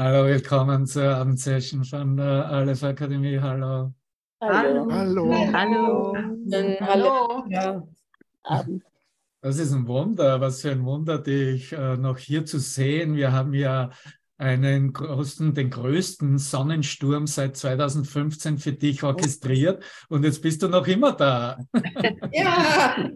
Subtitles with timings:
[0.00, 3.36] Hallo, willkommen zur Abendsession von der Aleph Akademie.
[3.40, 3.92] Hallo.
[4.40, 4.86] Hallo.
[4.92, 5.34] Hallo.
[5.52, 6.16] Hallo.
[6.80, 7.44] Hallo.
[7.48, 7.82] Ja.
[8.44, 8.84] Abend.
[9.40, 13.16] Das ist ein Wunder, was für ein Wunder, dich äh, noch hier zu sehen.
[13.16, 13.90] Wir haben ja
[14.38, 20.86] einen großen, den größten Sonnensturm seit 2015 für dich orchestriert und jetzt bist du noch
[20.86, 21.58] immer da.
[22.32, 23.10] Ja.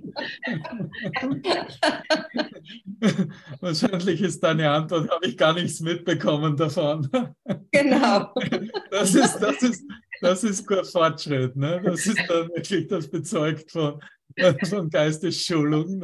[3.61, 7.09] Wahrscheinlich ist deine Antwort, habe ich gar nichts mitbekommen davon.
[7.71, 8.35] Genau.
[8.91, 9.85] Das ist, das ist,
[10.21, 11.55] das ist Fortschritt.
[11.55, 11.81] Ne?
[11.85, 14.03] Das ist dann wirklich das bezeugt von,
[14.69, 16.03] von Geistesschulung.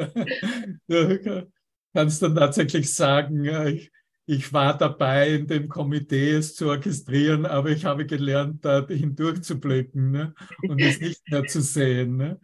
[0.86, 1.48] Du
[1.92, 3.90] kannst dann tatsächlich sagen, ich,
[4.30, 10.10] ich war dabei, in dem Komitee es zu orchestrieren, aber ich habe gelernt, da hindurchzublicken
[10.10, 10.34] ne?
[10.68, 12.18] und es nicht mehr zu sehen.
[12.18, 12.38] Ne?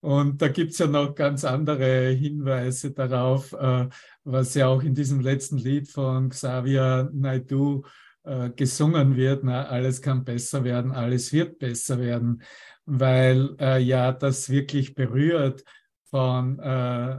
[0.00, 3.88] Und da gibt es ja noch ganz andere Hinweise darauf, äh,
[4.24, 7.82] was ja auch in diesem letzten Lied von Xavier Naidu
[8.24, 9.42] äh, gesungen wird.
[9.42, 12.42] Na, alles kann besser werden, alles wird besser werden,
[12.84, 15.64] weil äh, ja das wirklich berührt
[16.10, 17.16] von äh,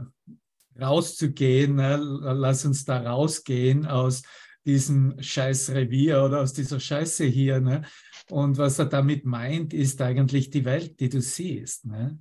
[0.80, 1.96] rauszugehen, ne?
[1.96, 4.22] lass uns da rausgehen aus
[4.64, 7.60] diesem scheiß Revier oder aus dieser Scheiße hier.
[7.60, 7.82] Ne?
[8.30, 11.86] Und was er damit meint, ist eigentlich die Welt, die du siehst.
[11.86, 12.18] Ne?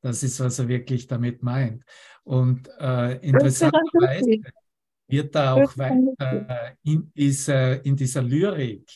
[0.00, 1.84] Das ist, was er wirklich damit meint.
[2.24, 4.40] Und äh, interessanterweise
[5.08, 8.90] wird da auch weiter in dieser, in dieser Lyrik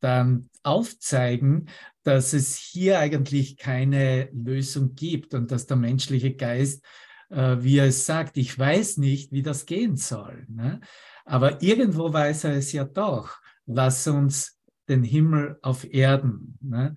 [0.00, 1.68] dann aufzeigen,
[2.02, 6.84] dass es hier eigentlich keine Lösung gibt und dass der menschliche Geist
[7.30, 10.46] äh, wie er es sagt, ich weiß nicht, wie das gehen soll.
[10.48, 10.80] Ne?
[11.24, 13.38] Aber irgendwo weiß er es ja doch.
[13.66, 16.58] Lass uns den Himmel auf Erden.
[16.60, 16.94] Ne?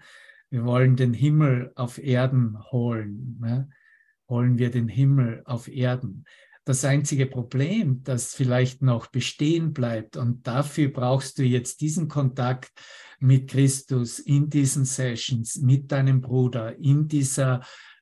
[0.49, 3.37] Wir wollen den Himmel auf Erden holen.
[3.39, 3.69] Ne?
[4.29, 6.25] Holen wir den Himmel auf Erden.
[6.67, 12.73] Das einzige Problem, das vielleicht noch bestehen bleibt, und dafür brauchst du jetzt diesen Kontakt
[13.19, 17.61] mit Christus in diesen Sessions, mit deinem Bruder, in dieser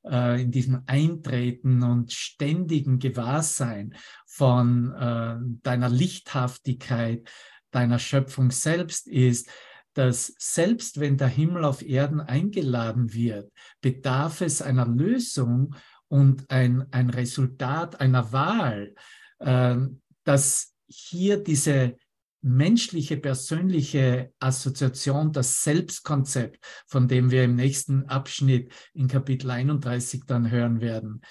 [0.09, 3.95] äh, in diesem Eintreten und ständigen Gewahrsein
[4.25, 7.29] von äh, deiner Lichthaftigkeit,
[7.71, 9.49] deiner Schöpfung selbst ist,
[9.93, 13.51] dass selbst wenn der Himmel auf Erden eingeladen wird,
[13.81, 15.75] bedarf es einer Lösung
[16.07, 18.93] und ein, ein Resultat einer Wahl,
[19.39, 19.77] äh,
[20.23, 21.97] dass hier diese
[22.45, 30.51] menschliche, persönliche Assoziation, das Selbstkonzept, von dem wir im nächsten Abschnitt in Kapitel 31 dann
[30.51, 31.21] hören werden,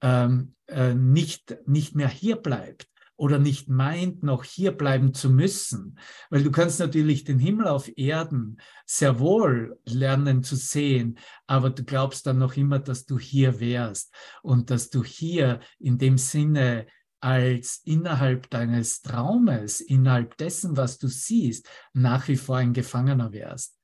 [0.00, 2.86] ähm, äh, nicht, nicht mehr hier bleibt
[3.16, 5.98] oder nicht meint, noch hier bleiben zu müssen.
[6.30, 11.84] Weil du kannst natürlich den Himmel auf Erden sehr wohl lernen zu sehen, aber du
[11.84, 16.86] glaubst dann noch immer, dass du hier wärst und dass du hier in dem Sinne
[17.20, 23.76] als innerhalb deines Traumes, innerhalb dessen, was du siehst, nach wie vor ein Gefangener wärst.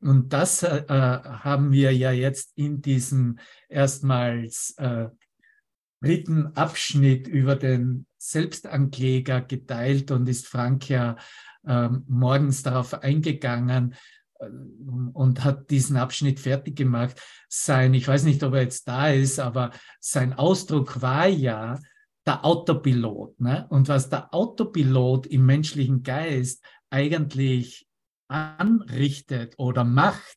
[0.00, 3.38] Und das äh, haben wir ja jetzt in diesem
[3.68, 5.08] erstmals äh,
[6.02, 11.16] dritten Abschnitt über den Selbstankläger geteilt und ist Frank ja
[11.66, 13.94] äh, morgens darauf eingegangen
[14.38, 14.46] äh,
[15.12, 17.20] und hat diesen Abschnitt fertig gemacht.
[17.48, 21.78] Sein, ich weiß nicht, ob er jetzt da ist, aber sein Ausdruck war ja,
[22.26, 23.40] der Autopilot.
[23.40, 23.66] Ne?
[23.68, 27.88] Und was der Autopilot im menschlichen Geist eigentlich
[28.28, 30.36] anrichtet oder macht,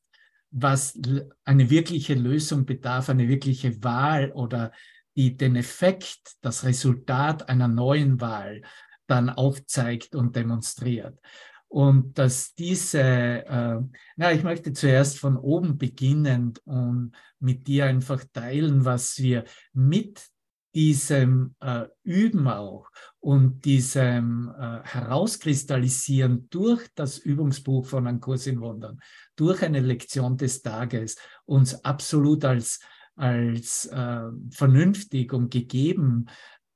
[0.51, 0.99] was
[1.45, 4.71] eine wirkliche Lösung bedarf, eine wirkliche Wahl oder
[5.15, 8.61] die den Effekt, das Resultat einer neuen Wahl
[9.07, 11.19] dann aufzeigt und demonstriert.
[11.67, 13.79] Und dass diese, äh,
[14.15, 20.29] na, ich möchte zuerst von oben beginnen und mit dir einfach teilen, was wir mit
[20.73, 28.61] diesem äh, Üben auch und diesem äh, Herauskristallisieren durch das Übungsbuch von Ein Kurs in
[28.61, 28.99] Wundern,
[29.35, 32.79] durch eine Lektion des Tages uns absolut als,
[33.15, 36.27] als äh, vernünftig und gegeben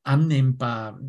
[0.04, 1.00] annehmbar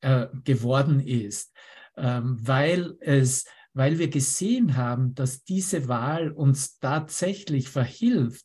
[0.00, 1.52] äh, geworden ist,
[1.96, 8.44] ähm, weil es weil wir gesehen haben, dass diese Wahl uns tatsächlich verhilft,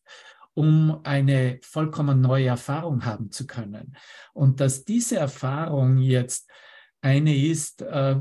[0.56, 3.96] um eine vollkommen neue Erfahrung haben zu können.
[4.34, 6.50] Und dass diese Erfahrung jetzt
[7.02, 8.20] eine ist, äh,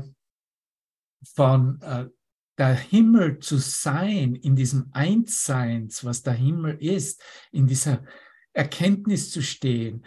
[1.33, 2.05] von äh,
[2.57, 7.21] der Himmel zu sein, in diesem Einsseins, was der Himmel ist,
[7.51, 8.03] in dieser
[8.53, 10.05] Erkenntnis zu stehen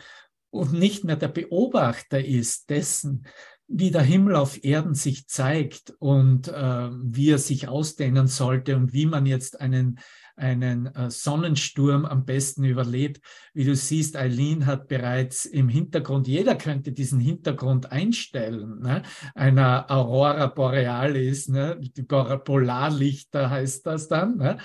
[0.50, 3.26] und nicht mehr der Beobachter ist dessen,
[3.66, 8.94] wie der Himmel auf Erden sich zeigt und äh, wie er sich ausdehnen sollte und
[8.94, 9.98] wie man jetzt einen,
[10.38, 13.20] einen äh, Sonnensturm am besten überlebt.
[13.52, 19.02] Wie du siehst, Eileen hat bereits im Hintergrund, jeder könnte diesen Hintergrund einstellen, ne?
[19.34, 21.78] einer Aurora Borealis, ne?
[21.80, 24.36] die Polarlichter heißt das dann.
[24.36, 24.58] Ne?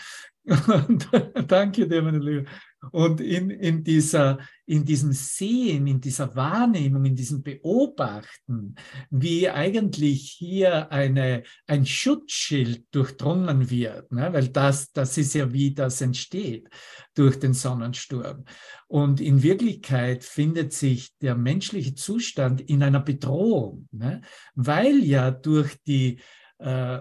[0.88, 1.10] Und,
[1.48, 2.46] danke dir, meine Liebe.
[2.92, 8.76] Und in, in, dieser, in diesem Sehen, in dieser Wahrnehmung, in diesem Beobachten,
[9.10, 14.32] wie eigentlich hier eine, ein Schutzschild durchdrungen wird, ne?
[14.34, 16.70] weil das, das ist ja, wie das entsteht
[17.14, 18.46] durch den Sonnensturm.
[18.88, 24.22] Und in Wirklichkeit findet sich der menschliche Zustand in einer Bedrohung, ne?
[24.56, 26.20] weil ja durch die
[26.60, 27.00] äh,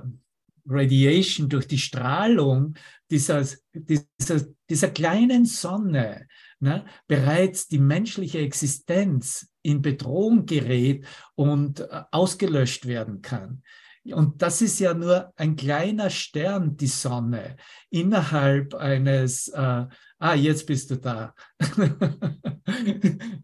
[0.67, 2.75] Radiation, durch die Strahlung
[3.11, 3.44] dieser,
[3.75, 6.26] dieser, dieser kleinen Sonne
[6.61, 11.05] ne, bereits die menschliche Existenz in Bedrohung gerät
[11.35, 13.62] und äh, ausgelöscht werden kann.
[14.05, 17.56] Und das ist ja nur ein kleiner Stern, die Sonne,
[17.91, 19.87] innerhalb eines, äh,
[20.19, 21.35] ah, jetzt bist du da,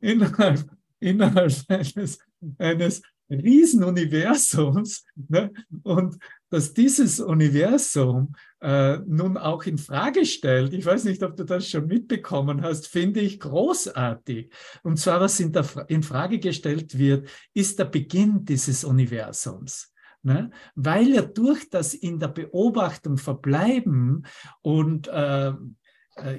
[0.00, 0.68] innerhalb,
[0.98, 2.18] innerhalb eines,
[2.58, 5.04] eines Riesenuniversums.
[5.28, 5.52] Ne?
[5.82, 6.16] Und
[6.50, 11.68] dass dieses Universum äh, nun auch in Frage stellt, ich weiß nicht, ob du das
[11.68, 14.50] schon mitbekommen hast, finde ich großartig.
[14.82, 19.92] Und zwar, was in, der, in Frage gestellt wird, ist der Beginn dieses Universums.
[20.22, 20.50] Ne?
[20.74, 24.26] Weil ja durch das in der Beobachtung verbleiben
[24.62, 25.54] und äh, äh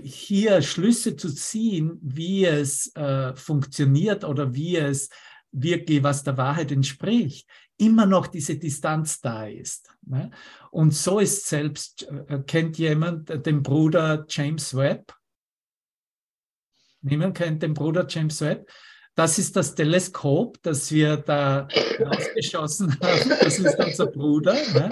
[0.03, 5.09] hier Schlüsse zu ziehen, wie es äh, funktioniert oder wie es
[5.51, 7.47] wirklich, was der Wahrheit entspricht,
[7.79, 9.89] immer noch diese Distanz da ist.
[10.05, 10.31] Ne?
[10.71, 15.13] Und so ist selbst, äh, kennt jemand den Bruder James Webb?
[17.01, 18.69] Niemand kennt den Bruder James Webb?
[19.15, 21.67] Das ist das Teleskop, das wir da
[22.05, 23.29] ausgeschossen haben.
[23.29, 24.53] Das ist unser Bruder.
[24.53, 24.89] Ne?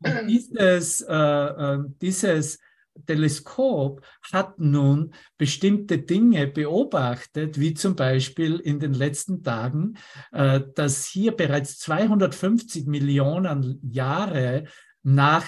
[0.00, 2.58] Und dieses, äh, äh, dieses
[3.06, 4.02] Teleskop
[4.32, 9.96] hat nun bestimmte Dinge beobachtet, wie zum Beispiel in den letzten Tagen,
[10.32, 14.64] äh, dass hier bereits 250 Millionen Jahre
[15.02, 15.46] nach,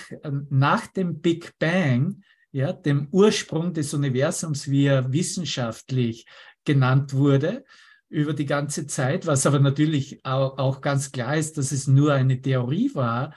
[0.49, 6.27] nach dem Big Bang, ja, dem Ursprung des Universums, wie er wissenschaftlich
[6.65, 7.65] genannt wurde,
[8.09, 12.41] über die ganze Zeit, was aber natürlich auch ganz klar ist, dass es nur eine
[12.41, 13.35] Theorie war,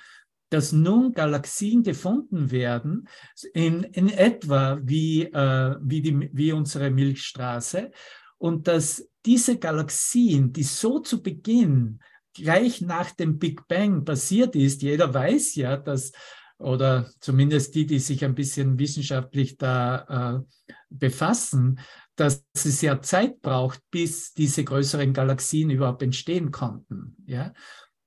[0.53, 3.07] dass nun Galaxien gefunden werden,
[3.53, 7.91] in, in etwa wie, äh, wie, die, wie unsere Milchstraße,
[8.37, 11.99] und dass diese Galaxien, die so zu Beginn
[12.35, 16.11] gleich nach dem Big Bang passiert ist, jeder weiß ja, dass,
[16.59, 21.79] oder zumindest die, die sich ein bisschen wissenschaftlich da äh, befassen,
[22.15, 27.15] dass es ja Zeit braucht, bis diese größeren Galaxien überhaupt entstehen konnten.
[27.25, 27.53] Ja?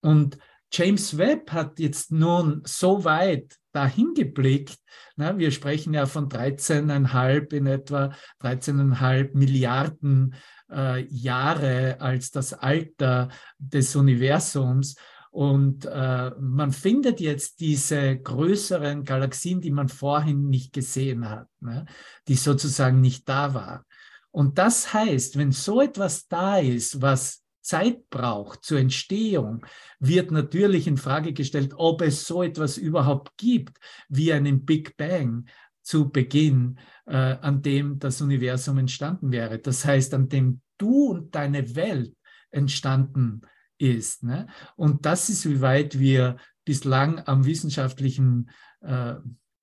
[0.00, 0.38] Und
[0.72, 4.78] James Webb hat jetzt nun so weit dahin geblickt.
[5.16, 10.34] Na, wir sprechen ja von 13,5 in etwa 13,5 Milliarden
[10.70, 13.28] äh, Jahre als das Alter
[13.58, 14.96] des Universums.
[15.30, 21.84] Und äh, man findet jetzt diese größeren Galaxien, die man vorhin nicht gesehen hat, ne?
[22.26, 23.84] die sozusagen nicht da war.
[24.30, 29.66] Und das heißt, wenn so etwas da ist, was Zeit braucht zur Entstehung,
[29.98, 33.78] wird natürlich in Frage gestellt, ob es so etwas überhaupt gibt
[34.08, 35.46] wie einen Big Bang
[35.82, 39.58] zu Beginn, äh, an dem das Universum entstanden wäre.
[39.58, 42.14] Das heißt, an dem du und deine Welt
[42.50, 43.42] entstanden
[43.78, 44.22] ist.
[44.22, 44.46] Ne?
[44.76, 49.14] Und das ist, wie weit wir bislang am wissenschaftlichen äh,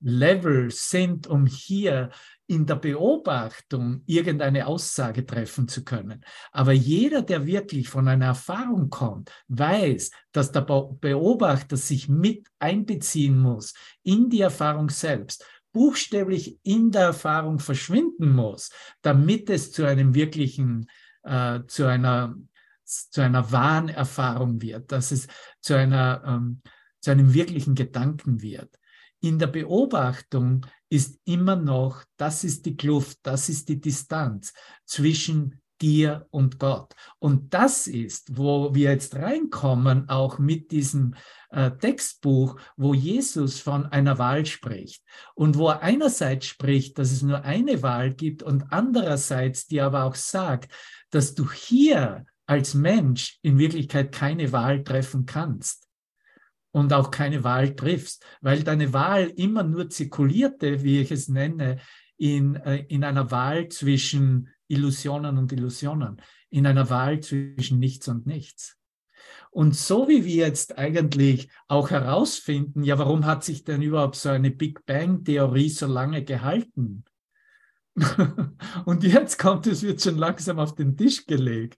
[0.03, 2.11] Level sind, um hier
[2.45, 6.23] in der Beobachtung irgendeine Aussage treffen zu können.
[6.51, 13.39] Aber jeder, der wirklich von einer Erfahrung kommt, weiß, dass der Beobachter sich mit einbeziehen
[13.39, 18.69] muss in die Erfahrung selbst, buchstäblich in der Erfahrung verschwinden muss,
[19.01, 20.89] damit es zu einem wirklichen,
[21.23, 22.35] äh, zu einer
[22.85, 25.27] zu einer wahren Erfahrung wird, dass es
[25.61, 26.61] zu einer ähm,
[26.99, 28.77] zu einem wirklichen Gedanken wird
[29.23, 34.53] in der Beobachtung ist immer noch, das ist die Kluft, das ist die Distanz
[34.85, 36.93] zwischen dir und Gott.
[37.19, 41.15] Und das ist, wo wir jetzt reinkommen, auch mit diesem
[41.51, 45.03] äh, Textbuch, wo Jesus von einer Wahl spricht.
[45.35, 50.03] Und wo er einerseits spricht, dass es nur eine Wahl gibt und andererseits die aber
[50.03, 50.69] auch sagt,
[51.11, 55.82] dass du hier als Mensch in Wirklichkeit keine Wahl treffen kannst
[56.73, 61.77] und auch keine Wahl triffst, weil deine Wahl immer nur zirkulierte, wie ich es nenne,
[62.17, 68.25] in, äh, in einer Wahl zwischen Illusionen und Illusionen, in einer Wahl zwischen nichts und
[68.25, 68.75] nichts.
[69.51, 74.29] Und so wie wir jetzt eigentlich auch herausfinden, ja, warum hat sich denn überhaupt so
[74.29, 77.05] eine Big Bang-Theorie so lange gehalten?
[78.85, 81.77] Und jetzt kommt es, wird schon langsam auf den Tisch gelegt,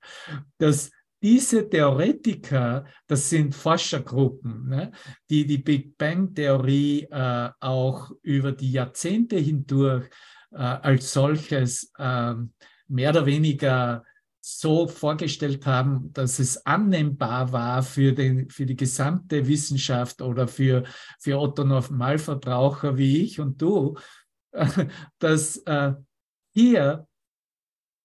[0.58, 0.92] dass
[1.26, 4.92] diese Theoretiker, das sind Forschergruppen, ne,
[5.28, 10.08] die die Big Bang-Theorie äh, auch über die Jahrzehnte hindurch
[10.52, 12.36] äh, als solches äh,
[12.88, 14.04] mehr oder weniger
[14.40, 20.84] so vorgestellt haben, dass es annehmbar war für, den, für die gesamte Wissenschaft oder für,
[21.20, 23.98] für Otto Normalverbraucher wie ich und du,
[25.18, 25.94] dass äh,
[26.54, 27.08] hier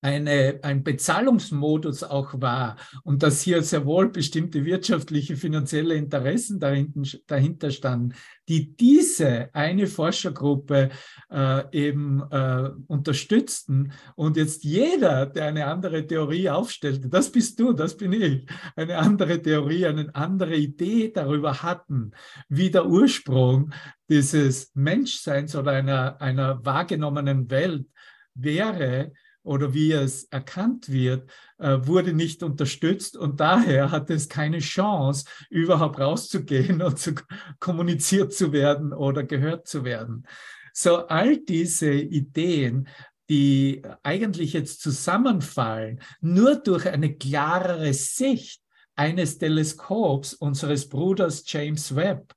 [0.03, 7.07] eine, ein Bezahlungsmodus auch war und dass hier sehr wohl bestimmte wirtschaftliche, finanzielle Interessen dahinten,
[7.27, 8.15] dahinter standen,
[8.49, 10.91] die diese eine Forschergruppe
[11.31, 13.93] äh, eben äh, unterstützten.
[14.17, 18.99] Und jetzt jeder, der eine andere Theorie aufstellte, das bist du, das bin ich, eine
[18.99, 22.13] andere Theorie, eine andere Idee darüber hatten,
[22.49, 23.73] wie der Ursprung
[24.09, 27.87] dieses Menschseins oder einer, einer wahrgenommenen Welt
[28.35, 34.59] wäre, oder wie es erkannt wird, äh, wurde nicht unterstützt und daher hat es keine
[34.59, 37.15] Chance, überhaupt rauszugehen und zu
[37.59, 40.27] kommuniziert zu werden oder gehört zu werden.
[40.73, 42.89] So all diese Ideen,
[43.29, 48.61] die eigentlich jetzt zusammenfallen, nur durch eine klarere Sicht
[48.97, 52.35] eines Teleskops unseres Bruders James Webb,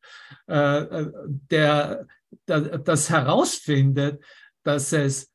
[0.48, 1.12] äh, äh,
[1.52, 2.08] der,
[2.48, 4.24] der das herausfindet,
[4.64, 5.33] dass es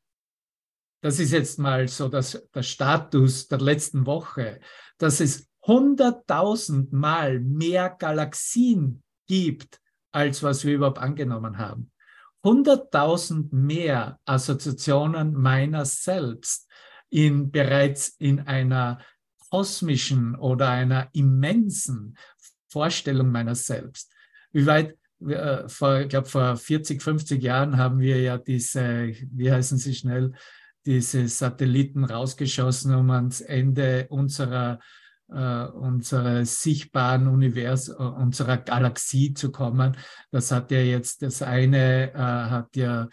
[1.01, 4.59] das ist jetzt mal so das, der Status der letzten Woche,
[4.97, 9.79] dass es 100.000 Mal mehr Galaxien gibt,
[10.11, 11.91] als was wir überhaupt angenommen haben.
[12.43, 16.67] 100.000 mehr Assoziationen meiner selbst
[17.09, 18.99] in bereits in einer
[19.49, 22.17] kosmischen oder einer immensen
[22.69, 24.11] Vorstellung meiner selbst.
[24.51, 29.51] Wie weit, äh, vor, ich glaube, vor 40, 50 Jahren haben wir ja diese, wie
[29.51, 30.33] heißen sie schnell,
[30.89, 34.79] diese Satelliten rausgeschossen, um ans Ende unserer,
[35.31, 39.95] äh, unserer sichtbaren Univers, äh, unserer Galaxie zu kommen.
[40.31, 43.07] Das hat ja jetzt, das eine äh, hat ja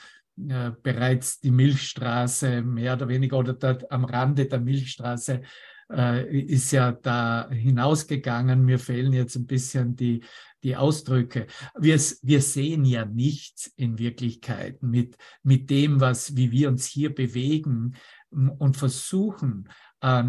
[0.48, 5.42] äh, bereits die Milchstraße mehr oder weniger oder dort am Rande der Milchstraße
[5.88, 8.64] ist ja da hinausgegangen.
[8.64, 10.24] Mir fehlen jetzt ein bisschen die,
[10.62, 11.46] die Ausdrücke.
[11.78, 17.14] Wir, wir sehen ja nichts in Wirklichkeit mit, mit dem, was, wie wir uns hier
[17.14, 17.94] bewegen
[18.30, 19.68] und versuchen,
[20.00, 20.24] äh,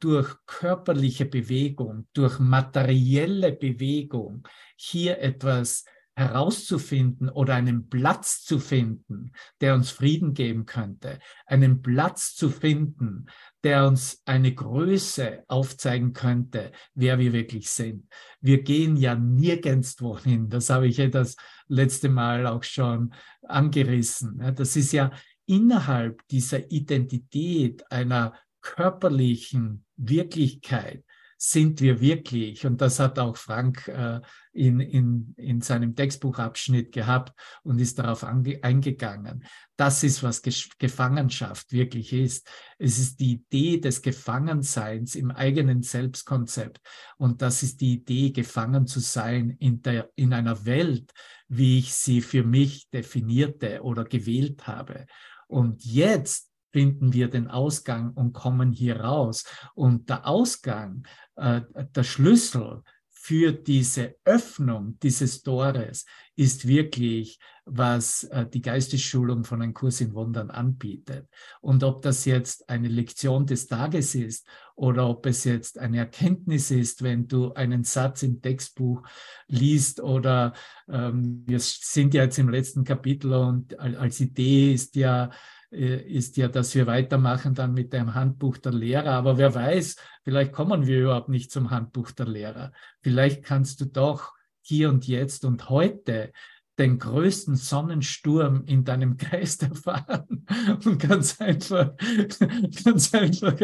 [0.00, 9.74] durch körperliche Bewegung, durch materielle Bewegung hier etwas herauszufinden oder einen Platz zu finden, der
[9.74, 13.26] uns Frieden geben könnte, einen Platz zu finden,
[13.64, 18.08] der uns eine Größe aufzeigen könnte, wer wir wirklich sind.
[18.40, 20.50] Wir gehen ja nirgendwo hin.
[20.50, 21.36] Das habe ich ja das
[21.68, 24.38] letzte Mal auch schon angerissen.
[24.54, 25.12] Das ist ja
[25.46, 31.04] innerhalb dieser Identität einer körperlichen Wirklichkeit
[31.44, 34.20] sind wir wirklich, und das hat auch Frank äh,
[34.52, 37.32] in, in, in seinem Textbuchabschnitt gehabt
[37.64, 39.44] und ist darauf eingegangen.
[39.76, 42.48] Das ist, was Gefangenschaft wirklich ist.
[42.78, 46.80] Es ist die Idee des Gefangenseins im eigenen Selbstkonzept.
[47.16, 51.10] Und das ist die Idee, gefangen zu sein in, der, in einer Welt,
[51.48, 55.06] wie ich sie für mich definierte oder gewählt habe.
[55.48, 59.44] Und jetzt finden wir den Ausgang und kommen hier raus.
[59.74, 61.60] Und der Ausgang, äh,
[61.94, 62.82] der Schlüssel
[63.24, 70.12] für diese Öffnung dieses Tores ist wirklich, was äh, die Geistesschulung von einem Kurs in
[70.14, 71.28] Wundern anbietet.
[71.60, 76.72] Und ob das jetzt eine Lektion des Tages ist oder ob es jetzt eine Erkenntnis
[76.72, 79.02] ist, wenn du einen Satz im Textbuch
[79.46, 80.52] liest oder
[80.88, 85.30] ähm, wir sind ja jetzt im letzten Kapitel und als Idee ist ja
[85.72, 89.12] ist ja, dass wir weitermachen dann mit dem Handbuch der Lehrer.
[89.12, 92.72] Aber wer weiß, vielleicht kommen wir überhaupt nicht zum Handbuch der Lehrer.
[93.00, 96.32] Vielleicht kannst du doch hier und jetzt und heute
[96.78, 100.46] den größten Sonnensturm in deinem Geist erfahren
[100.84, 101.92] und ganz einfach,
[102.84, 103.54] ganz einfach,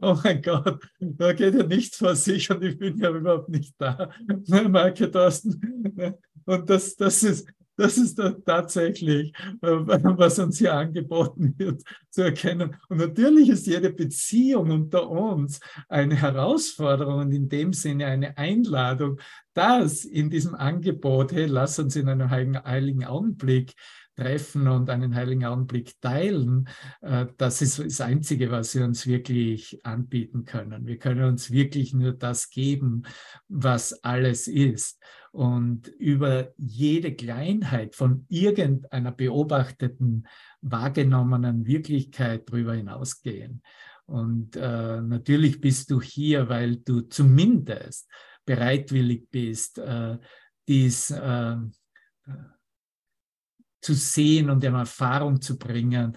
[0.00, 3.74] oh mein Gott, da geht ja nichts vor sich und ich bin ja überhaupt nicht
[3.78, 4.10] da.
[4.68, 5.60] Marke Thorsten.
[6.46, 7.46] Und das, das ist,
[7.78, 9.32] das ist tatsächlich,
[9.62, 12.76] äh, was uns hier angeboten wird, zu erkennen.
[12.88, 19.20] Und natürlich ist jede Beziehung unter uns eine Herausforderung und in dem Sinne eine Einladung,
[19.54, 23.74] dass in diesem Angebot, hey, lass uns in einem heiligen Augenblick
[24.18, 26.68] treffen und einen heiligen Augenblick teilen,
[27.02, 30.86] äh, das ist das Einzige, was wir uns wirklich anbieten können.
[30.86, 33.04] Wir können uns wirklich nur das geben,
[33.48, 35.00] was alles ist.
[35.30, 40.26] Und über jede Kleinheit von irgendeiner beobachteten,
[40.62, 43.62] wahrgenommenen Wirklichkeit darüber hinausgehen.
[44.06, 48.08] Und äh, natürlich bist du hier, weil du zumindest
[48.46, 50.18] bereitwillig bist, äh,
[50.66, 51.56] dies äh,
[53.80, 56.16] zu sehen und in Erfahrung zu bringen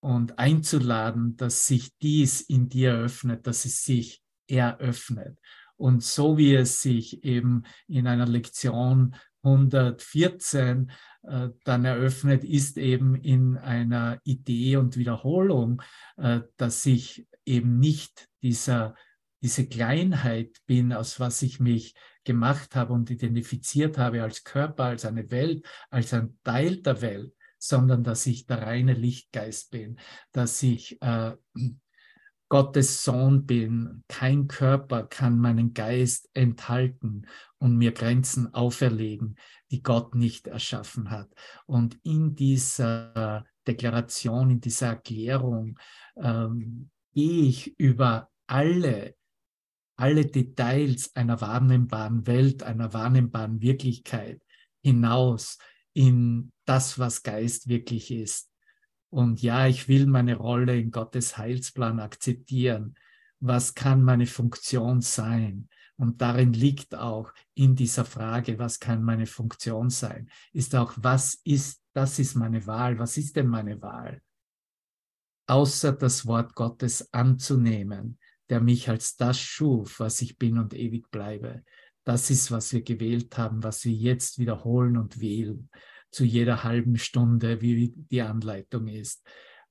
[0.00, 5.38] und einzuladen, dass sich dies in dir öffnet, dass es sich eröffnet.
[5.76, 10.90] Und so wie es sich eben in einer Lektion 114
[11.22, 15.82] äh, dann eröffnet, ist eben in einer Idee und Wiederholung,
[16.16, 18.94] äh, dass ich eben nicht dieser,
[19.42, 25.04] diese Kleinheit bin, aus was ich mich gemacht habe und identifiziert habe als Körper, als
[25.04, 29.98] eine Welt, als ein Teil der Welt, sondern dass ich der reine Lichtgeist bin,
[30.32, 31.32] dass ich äh,
[32.50, 34.04] Gottes Sohn bin.
[34.08, 37.26] Kein Körper kann meinen Geist enthalten
[37.58, 39.36] und mir Grenzen auferlegen,
[39.70, 41.28] die Gott nicht erschaffen hat.
[41.66, 45.78] Und in dieser Deklaration, in dieser Erklärung
[46.16, 49.17] ähm, gehe ich über alle
[49.98, 54.40] alle Details einer wahrnehmbaren Welt, einer wahrnehmbaren Wirklichkeit
[54.80, 55.58] hinaus
[55.92, 58.50] in das, was Geist wirklich ist.
[59.10, 62.94] Und ja, ich will meine Rolle in Gottes Heilsplan akzeptieren.
[63.40, 65.68] Was kann meine Funktion sein?
[65.96, 71.40] Und darin liegt auch in dieser Frage, was kann meine Funktion sein, ist auch, was
[71.42, 74.22] ist, das ist meine Wahl, was ist denn meine Wahl?
[75.48, 78.18] Außer das Wort Gottes anzunehmen,
[78.50, 81.62] der mich als das schuf, was ich bin und ewig bleibe.
[82.04, 85.68] Das ist, was wir gewählt haben, was wir jetzt wiederholen und wählen,
[86.10, 89.26] zu jeder halben Stunde, wie die Anleitung ist.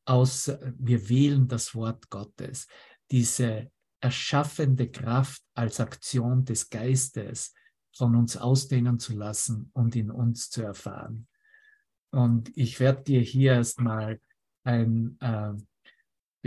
[0.05, 2.67] Aus, wir wählen das Wort Gottes,
[3.09, 7.53] diese erschaffende Kraft als Aktion des Geistes
[7.95, 11.27] von uns ausdehnen zu lassen und in uns zu erfahren.
[12.11, 14.21] Und ich werde dir hier erstmal
[14.63, 15.53] ein äh,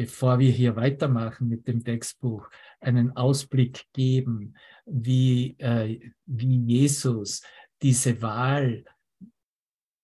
[0.01, 2.49] bevor wir hier weitermachen mit dem Textbuch,
[2.81, 4.55] einen Ausblick geben,
[4.87, 7.43] wie, äh, wie Jesus
[7.83, 8.87] diese Wahl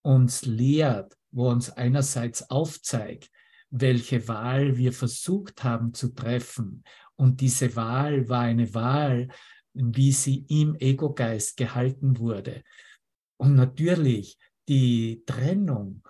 [0.02, 3.30] uns lehrt, wo uns einerseits aufzeigt,
[3.70, 6.84] welche Wahl wir versucht haben zu treffen.
[7.16, 9.28] Und diese Wahl war eine Wahl,
[9.72, 12.62] wie sie im Ego-Geist gehalten wurde.
[13.38, 14.36] Und natürlich
[14.68, 16.06] die Trennung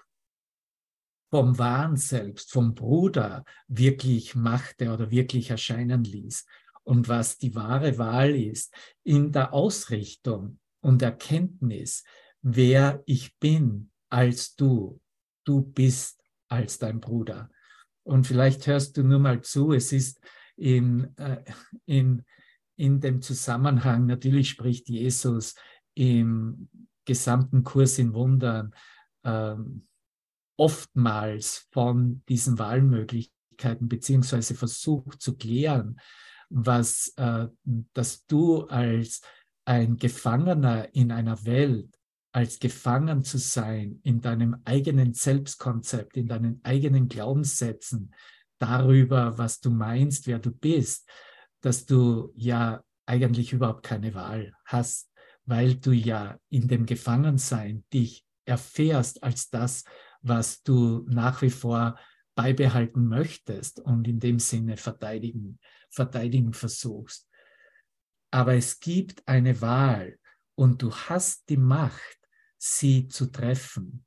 [1.31, 6.47] vom wahren Selbst, vom Bruder wirklich machte oder wirklich erscheinen ließ.
[6.85, 12.05] Und was die wahre Wahl ist, in der Ausrichtung und Erkenntnis,
[12.43, 15.01] wer ich bin als du.
[15.45, 17.51] Du bist als dein Bruder.
[18.05, 20.21] Und vielleicht hörst du nur mal zu, es ist
[20.57, 21.43] in, äh,
[21.87, 22.25] in,
[22.77, 25.57] in dem Zusammenhang, natürlich spricht Jesus
[25.95, 26.69] im
[27.05, 28.75] gesamten Kurs in Wundern
[29.25, 29.87] ähm,
[30.57, 36.01] oftmals von diesen Wahlmöglichkeiten beziehungsweise versucht zu klären,
[36.49, 37.49] was, äh,
[37.93, 39.21] dass du als
[39.65, 41.89] ein Gefangener in einer Welt,
[42.33, 48.15] als gefangen zu sein in deinem eigenen Selbstkonzept, in deinen eigenen Glaubenssätzen
[48.59, 51.09] darüber, was du meinst, wer du bist,
[51.61, 55.11] dass du ja eigentlich überhaupt keine Wahl hast,
[55.45, 59.85] weil du ja in dem Gefangensein dich erfährst als das,
[60.29, 61.99] was du nach wie vor
[62.35, 65.59] beibehalten möchtest und in dem Sinne verteidigen,
[65.91, 67.29] verteidigen versuchst.
[68.31, 70.19] Aber es gibt eine Wahl
[70.55, 72.19] und du hast die Macht,
[72.59, 74.05] sie zu treffen,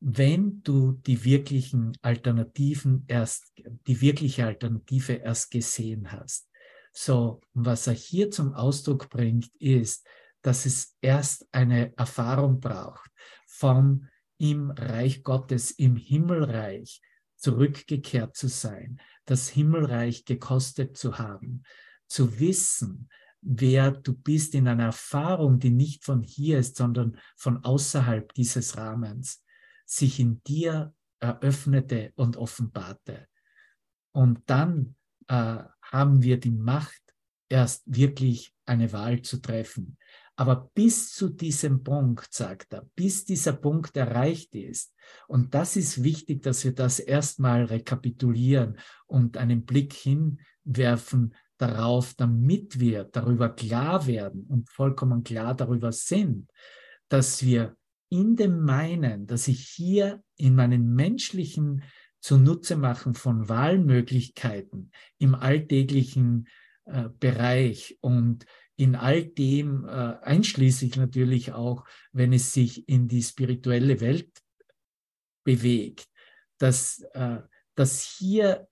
[0.00, 3.52] wenn du die wirklichen Alternativen erst,
[3.86, 6.48] die wirkliche Alternative erst gesehen hast.
[6.92, 10.06] So, was er hier zum Ausdruck bringt, ist,
[10.42, 13.10] dass es erst eine Erfahrung braucht
[13.46, 17.00] vom im Reich Gottes, im Himmelreich
[17.36, 21.62] zurückgekehrt zu sein, das Himmelreich gekostet zu haben,
[22.08, 23.08] zu wissen,
[23.40, 28.76] wer du bist in einer Erfahrung, die nicht von hier ist, sondern von außerhalb dieses
[28.76, 29.44] Rahmens,
[29.84, 33.26] sich in dir eröffnete und offenbarte.
[34.12, 34.96] Und dann
[35.28, 37.02] äh, haben wir die Macht,
[37.48, 39.98] erst wirklich eine Wahl zu treffen.
[40.36, 44.94] Aber bis zu diesem Punkt, sagt er, bis dieser Punkt erreicht ist,
[45.28, 52.80] und das ist wichtig, dass wir das erstmal rekapitulieren und einen Blick hinwerfen darauf, damit
[52.80, 56.50] wir darüber klar werden und vollkommen klar darüber sind,
[57.08, 57.76] dass wir
[58.08, 61.82] in dem Meinen, dass ich hier in meinen menschlichen
[62.20, 66.46] zunutze machen von Wahlmöglichkeiten im alltäglichen
[66.84, 68.46] äh, Bereich und
[68.82, 69.90] in all dem, äh,
[70.22, 74.42] einschließlich natürlich auch, wenn es sich in die spirituelle Welt
[75.44, 76.08] bewegt,
[76.58, 77.42] dass, äh,
[77.76, 78.66] dass hier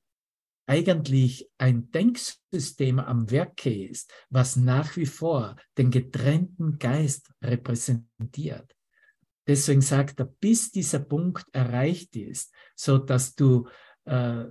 [0.67, 8.75] eigentlich ein Denksystem am Werke ist, was nach wie vor den getrennten Geist repräsentiert.
[9.47, 13.69] Deswegen sagt er, bis dieser Punkt erreicht ist, so dass du,
[14.07, 14.47] äh,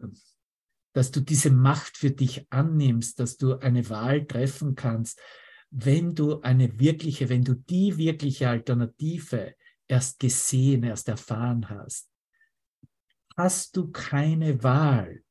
[0.94, 5.20] dass du diese Macht für dich annimmst, dass du eine Wahl treffen kannst,
[5.72, 9.56] wenn du eine wirkliche, wenn du die wirkliche Alternative
[9.88, 12.10] erst gesehen, erst erfahren hast,
[13.38, 15.24] hast du keine Wahl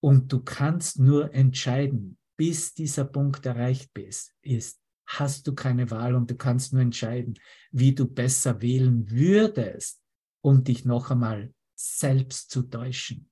[0.00, 6.14] und du kannst nur entscheiden, bis dieser Punkt erreicht bist, ist, hast du keine Wahl
[6.14, 7.38] und du kannst nur entscheiden,
[7.70, 10.02] wie du besser wählen würdest,
[10.42, 13.30] um dich noch einmal selbst zu täuschen.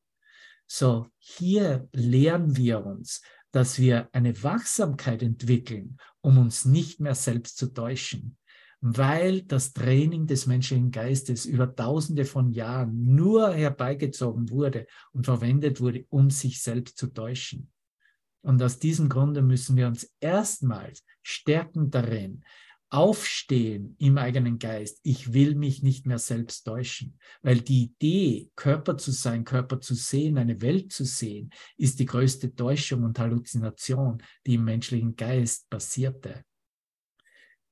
[0.67, 3.23] So, hier lernen wir uns,
[3.55, 8.37] dass wir eine Wachsamkeit entwickeln, um uns nicht mehr selbst zu täuschen,
[8.81, 15.81] weil das Training des menschlichen Geistes über tausende von Jahren nur herbeigezogen wurde und verwendet
[15.81, 17.71] wurde, um sich selbst zu täuschen.
[18.43, 22.43] Und aus diesem Grunde müssen wir uns erstmals stärken darin,
[22.95, 25.01] aufstehen im eigenen Geist.
[25.03, 29.97] Ich will mich nicht mehr selbst täuschen, weil die Idee, Körper zu sein, Körper zu
[29.97, 35.69] sehen, eine Welt zu sehen, ist die größte Täuschung und Halluzination, die im menschlichen Geist
[35.69, 36.45] passierte.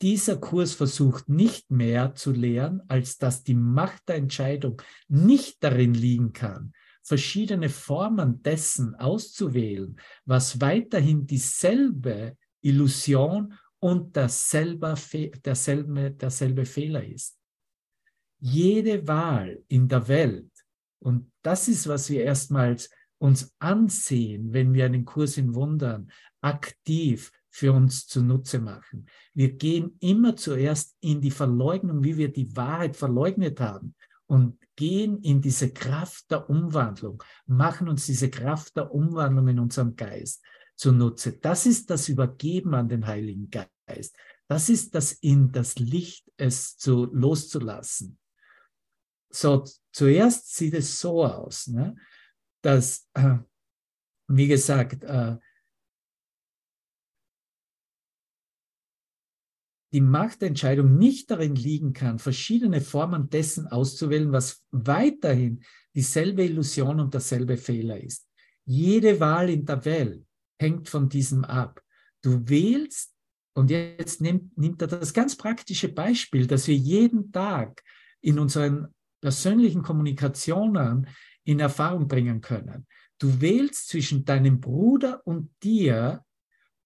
[0.02, 5.94] Dieser Kurs versucht nicht mehr zu lehren, als dass die Macht der Entscheidung nicht darin
[5.94, 6.72] liegen kann,
[7.04, 14.94] verschiedene Formen dessen auszuwählen, was weiterhin dieselbe Illusion und derselbe,
[15.44, 17.36] derselbe, derselbe Fehler ist.
[18.38, 20.50] Jede Wahl in der Welt,
[21.00, 27.32] und das ist, was wir erstmals uns ansehen, wenn wir einen Kurs in Wundern aktiv
[27.50, 29.06] für uns zunutze machen.
[29.34, 35.20] Wir gehen immer zuerst in die Verleugnung, wie wir die Wahrheit verleugnet haben und gehen
[35.22, 40.40] in diese Kraft der Umwandlung, machen uns diese Kraft der Umwandlung in unserem Geist
[40.76, 41.32] zunutze.
[41.32, 44.16] Das ist das Übergeben an den Heiligen Geist.
[44.48, 48.18] Das ist das in das Licht es zu loszulassen.
[49.30, 51.96] So, zuerst sieht es so aus, ne,
[52.62, 53.38] dass, äh,
[54.28, 55.38] wie gesagt, äh,
[59.92, 65.62] die Machtentscheidung nicht darin liegen kann, verschiedene Formen dessen auszuwählen, was weiterhin
[65.94, 68.28] dieselbe Illusion und derselbe Fehler ist.
[68.64, 70.26] Jede Wahl in der Welt
[70.62, 71.82] hängt von diesem ab.
[72.22, 73.12] Du wählst,
[73.54, 77.82] und jetzt nimmt, nimmt er das ganz praktische Beispiel, dass wir jeden Tag
[78.22, 81.06] in unseren persönlichen Kommunikationen
[81.44, 82.86] in Erfahrung bringen können.
[83.18, 86.24] Du wählst zwischen deinem Bruder und dir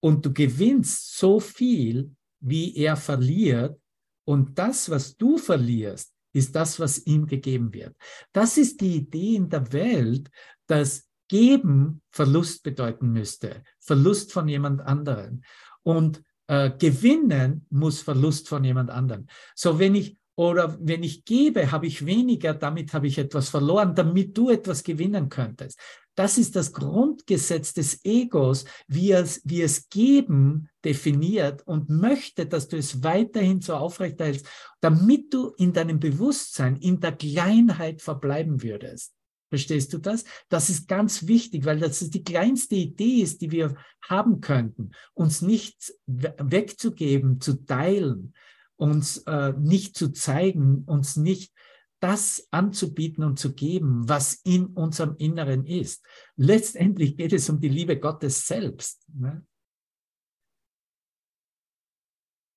[0.01, 3.81] und du gewinnst so viel, wie er verliert.
[4.25, 7.97] Und das, was du verlierst, ist das, was ihm gegeben wird.
[8.33, 10.31] Das ist die Idee in der Welt,
[10.67, 15.45] dass Geben Verlust bedeuten müsste, Verlust von jemand anderen.
[15.83, 19.27] Und äh, Gewinnen muss Verlust von jemand anderem.
[19.55, 23.95] So, wenn ich oder wenn ich gebe, habe ich weniger, damit habe ich etwas verloren,
[23.95, 25.81] damit du etwas gewinnen könntest.
[26.15, 32.69] Das ist das Grundgesetz des Egos, wie es, wie es geben definiert und möchte, dass
[32.69, 34.47] du es weiterhin so aufrechterhältst,
[34.81, 39.16] damit du in deinem Bewusstsein, in der Kleinheit verbleiben würdest.
[39.49, 40.25] Verstehst du das?
[40.49, 45.41] Das ist ganz wichtig, weil das die kleinste Idee ist, die wir haben könnten, uns
[45.41, 48.35] nichts wegzugeben, zu teilen,
[48.77, 51.53] uns äh, nicht zu zeigen, uns nicht
[52.01, 56.05] das anzubieten und zu geben, was in unserem Inneren ist.
[56.37, 59.03] Letztendlich geht es um die Liebe Gottes selbst.
[59.15, 59.47] Ne?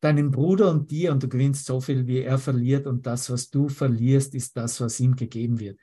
[0.02, 3.50] Deinem Bruder und dir und du gewinnst so viel, wie er verliert und das, was
[3.50, 5.80] du verlierst, ist das, was ihm gegeben wird.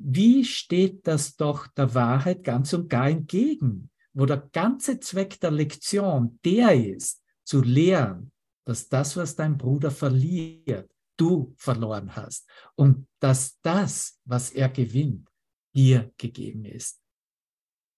[0.00, 5.50] Wie steht das doch der Wahrheit ganz und gar entgegen, wo der ganze Zweck der
[5.50, 8.30] Lektion der ist, zu lehren,
[8.64, 15.28] dass das, was dein Bruder verliert, du verloren hast und dass das, was er gewinnt,
[15.74, 17.00] dir gegeben ist.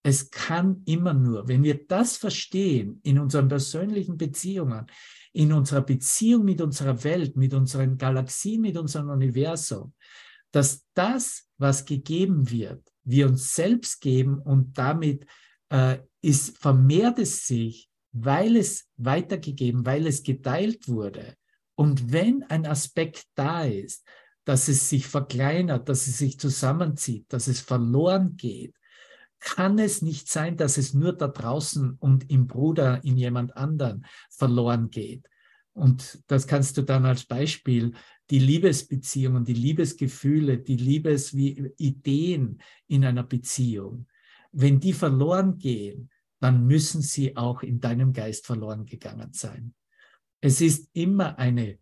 [0.03, 4.87] Es kann immer nur, wenn wir das verstehen in unseren persönlichen Beziehungen,
[5.33, 9.93] in unserer Beziehung mit unserer Welt, mit unseren Galaxien, mit unserem Universum,
[10.51, 15.25] dass das, was gegeben wird, wir uns selbst geben und damit
[15.69, 21.35] äh, ist, vermehrt es sich, weil es weitergegeben, weil es geteilt wurde,
[21.81, 24.05] Und wenn ein Aspekt da ist,
[24.45, 28.75] dass es sich verkleinert, dass es sich zusammenzieht, dass es verloren geht,
[29.39, 34.05] kann es nicht sein, dass es nur da draußen und im Bruder, in jemand anderen
[34.29, 35.27] verloren geht.
[35.73, 37.93] Und das kannst du dann als Beispiel
[38.31, 44.07] die Liebesbeziehungen, die Liebesgefühle, die Liebesideen in einer Beziehung,
[44.53, 49.73] wenn die verloren gehen, dann müssen sie auch in deinem Geist verloren gegangen sein.
[50.39, 51.77] Es ist immer eine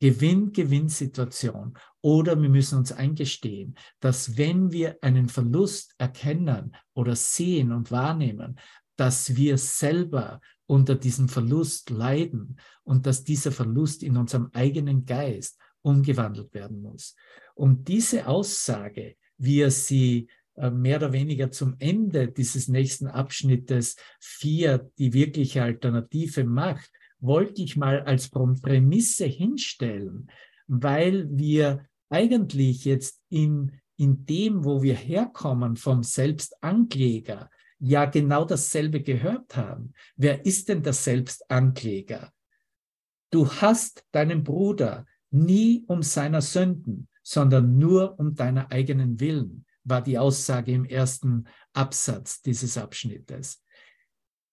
[0.00, 1.78] Gewinn-Gewinn-Situation.
[2.02, 8.58] Oder wir müssen uns eingestehen, dass wenn wir einen Verlust erkennen oder sehen und wahrnehmen,
[8.96, 15.58] dass wir selber unter diesem Verlust leiden und dass dieser Verlust in unserem eigenen Geist
[15.84, 17.14] umgewandelt werden muss.
[17.54, 23.96] Und diese Aussage, wie er sie äh, mehr oder weniger zum Ende dieses nächsten Abschnittes
[24.20, 30.30] vier die wirkliche Alternative macht, wollte ich mal als Prämisse hinstellen,
[30.66, 39.02] weil wir eigentlich jetzt in, in dem, wo wir herkommen, vom Selbstankläger, ja genau dasselbe
[39.02, 39.92] gehört haben.
[40.16, 42.32] Wer ist denn der Selbstankläger?
[43.30, 50.00] Du hast deinen Bruder nie um seiner Sünden, sondern nur um deiner eigenen Willen, war
[50.02, 53.62] die Aussage im ersten Absatz dieses Abschnittes.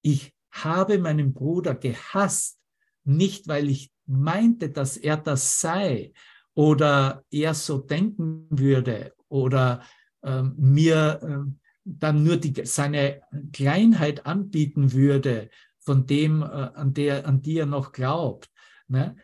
[0.02, 2.60] Ich habe meinen Bruder gehasst,
[3.04, 6.14] nicht weil ich meinte, dass er das sei
[6.54, 9.84] oder er so denken würde oder
[10.24, 11.52] äh, mir äh,
[11.84, 13.22] dann nur die, seine
[13.54, 18.50] Kleinheit anbieten würde von dem, äh, an, der, an die er noch glaubt.
[18.88, 19.16] Ne?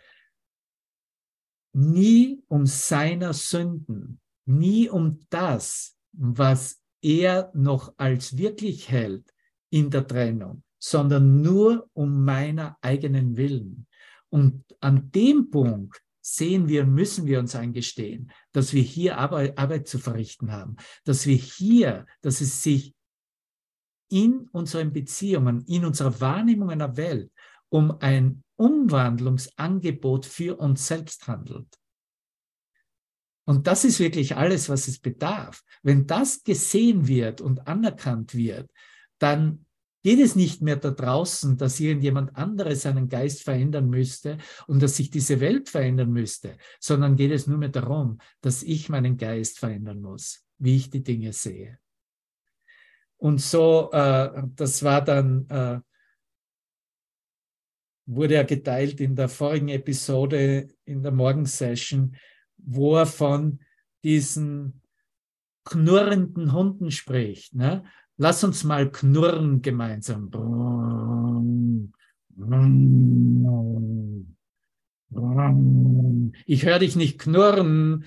[1.73, 9.33] Nie um seiner Sünden, nie um das, was er noch als wirklich hält
[9.69, 13.87] in der Trennung, sondern nur um meiner eigenen Willen.
[14.29, 19.87] Und an dem Punkt sehen wir, müssen wir uns eingestehen, dass wir hier Arbeit, Arbeit
[19.87, 20.75] zu verrichten haben,
[21.05, 22.93] dass wir hier, dass es sich
[24.09, 27.31] in unseren Beziehungen, in unserer Wahrnehmung einer Welt
[27.69, 31.67] um ein Umwandlungsangebot für uns selbst handelt.
[33.45, 35.63] Und das ist wirklich alles, was es bedarf.
[35.81, 38.69] Wenn das gesehen wird und anerkannt wird,
[39.19, 39.65] dann
[40.03, 44.97] geht es nicht mehr da draußen, dass irgendjemand anderes seinen Geist verändern müsste und dass
[44.97, 49.59] sich diese Welt verändern müsste, sondern geht es nur mehr darum, dass ich meinen Geist
[49.59, 51.79] verändern muss, wie ich die Dinge sehe.
[53.17, 55.79] Und so, äh, das war dann, äh,
[58.07, 62.15] wurde er geteilt in der vorigen Episode, in der Morgensession,
[62.57, 63.59] wo er von
[64.03, 64.81] diesen
[65.65, 67.53] knurrenden Hunden spricht.
[67.53, 67.83] Ne?
[68.15, 70.31] Lass uns mal knurren gemeinsam.
[76.45, 78.05] Ich höre dich nicht knurren.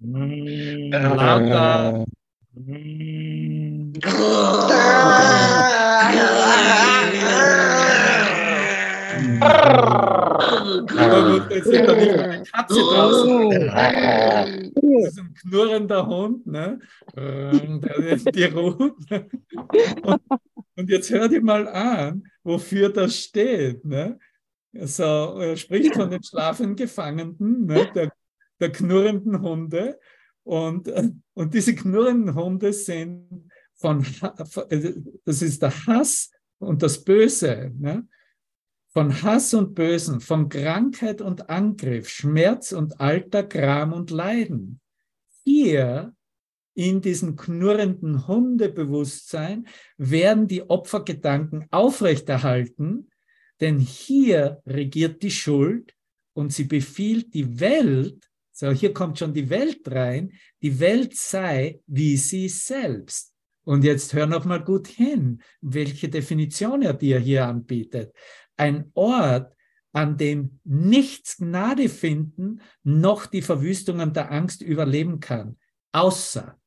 [0.00, 2.04] Lauter.
[11.50, 13.50] Jetzt ist da nicht eine Katze draußen.
[13.50, 16.78] Das ist ein knurrender Hund, ne?
[17.16, 19.10] Die ruft.
[20.02, 20.20] Und,
[20.76, 23.84] und jetzt hör dir mal an, wofür das steht.
[23.84, 24.18] Ne?
[24.74, 27.90] Also, er spricht von den schlafenden Gefangenen, ne?
[27.94, 28.12] der,
[28.60, 29.98] der knurrenden Hunde.
[30.44, 30.90] Und,
[31.34, 34.04] und diese knurrenden Hunde sind von,
[35.24, 37.72] das ist der Hass und das Böse.
[37.78, 38.06] Ne?
[38.98, 44.80] Von Hass und Bösen, von Krankheit und Angriff, Schmerz und Alter, Gram und Leiden.
[45.44, 46.16] Hier
[46.74, 53.08] in diesem knurrenden Hundebewusstsein werden die Opfergedanken aufrechterhalten,
[53.60, 55.94] denn hier regiert die Schuld
[56.32, 61.78] und sie befiehlt die Welt, so hier kommt schon die Welt rein, die Welt sei
[61.86, 63.32] wie sie selbst.
[63.62, 68.12] Und jetzt hör noch mal gut hin, welche Definition er dir hier anbietet
[68.58, 69.54] ein Ort,
[69.92, 75.56] an dem nichts Gnade finden, noch die Verwüstungen der Angst überleben kann.
[75.92, 76.58] Außer,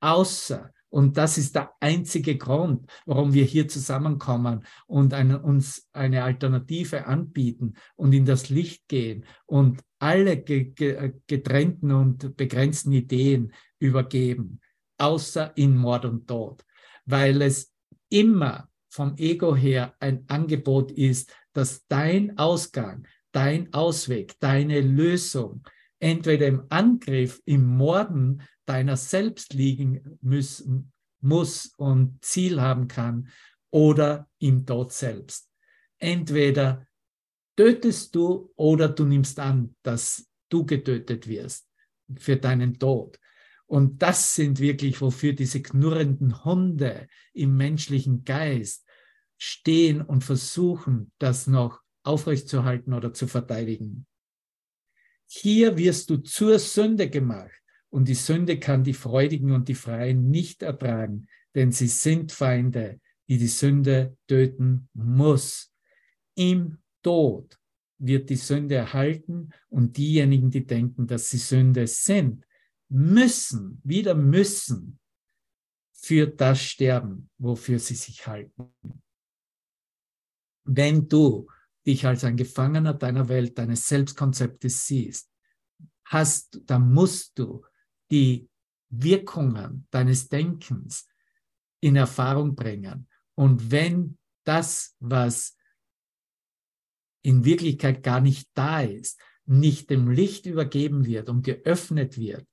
[0.00, 6.22] außer, und das ist der einzige Grund, warum wir hier zusammenkommen und eine, uns eine
[6.22, 13.52] Alternative anbieten und in das Licht gehen und alle ge, ge, getrennten und begrenzten Ideen
[13.80, 14.60] übergeben,
[14.98, 16.64] außer in Mord und Tod,
[17.06, 17.72] weil es
[18.08, 25.66] immer vom Ego her ein Angebot ist, dass dein Ausgang, dein Ausweg, deine Lösung
[25.98, 33.28] entweder im Angriff, im Morden deiner selbst liegen müssen, muss und Ziel haben kann
[33.70, 35.50] oder im Tod selbst.
[35.98, 36.86] Entweder
[37.56, 41.68] tötest du oder du nimmst an, dass du getötet wirst
[42.16, 43.18] für deinen Tod.
[43.66, 48.83] Und das sind wirklich, wofür diese knurrenden Hunde im menschlichen Geist
[49.38, 54.06] stehen und versuchen, das noch aufrechtzuerhalten oder zu verteidigen.
[55.26, 60.30] Hier wirst du zur Sünde gemacht und die Sünde kann die Freudigen und die Freien
[60.30, 65.72] nicht ertragen, denn sie sind Feinde, die die Sünde töten muss.
[66.34, 67.58] Im Tod
[67.98, 72.44] wird die Sünde erhalten und diejenigen, die denken, dass sie Sünde sind,
[72.88, 74.98] müssen, wieder müssen,
[75.92, 78.74] für das sterben, wofür sie sich halten.
[80.64, 81.48] Wenn du
[81.86, 85.30] dich als ein Gefangener deiner Welt, deines Selbstkonzeptes siehst,
[86.06, 87.64] hast, dann musst du
[88.10, 88.48] die
[88.88, 91.06] Wirkungen deines Denkens
[91.80, 93.08] in Erfahrung bringen.
[93.34, 95.56] Und wenn das, was
[97.22, 102.46] in Wirklichkeit gar nicht da ist, nicht dem Licht übergeben wird und geöffnet wird,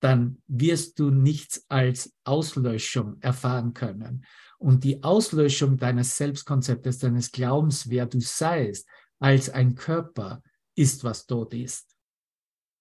[0.00, 4.24] dann wirst du nichts als Auslöschung erfahren können.
[4.62, 10.42] Und die Auslöschung deines Selbstkonzeptes, deines Glaubens, wer du seist, als ein Körper,
[10.74, 11.96] ist, was tot ist.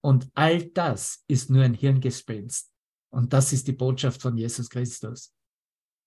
[0.02, 2.72] Und all das ist nur ein Hirngespinst.
[3.10, 5.34] Und das ist die Botschaft von Jesus Christus.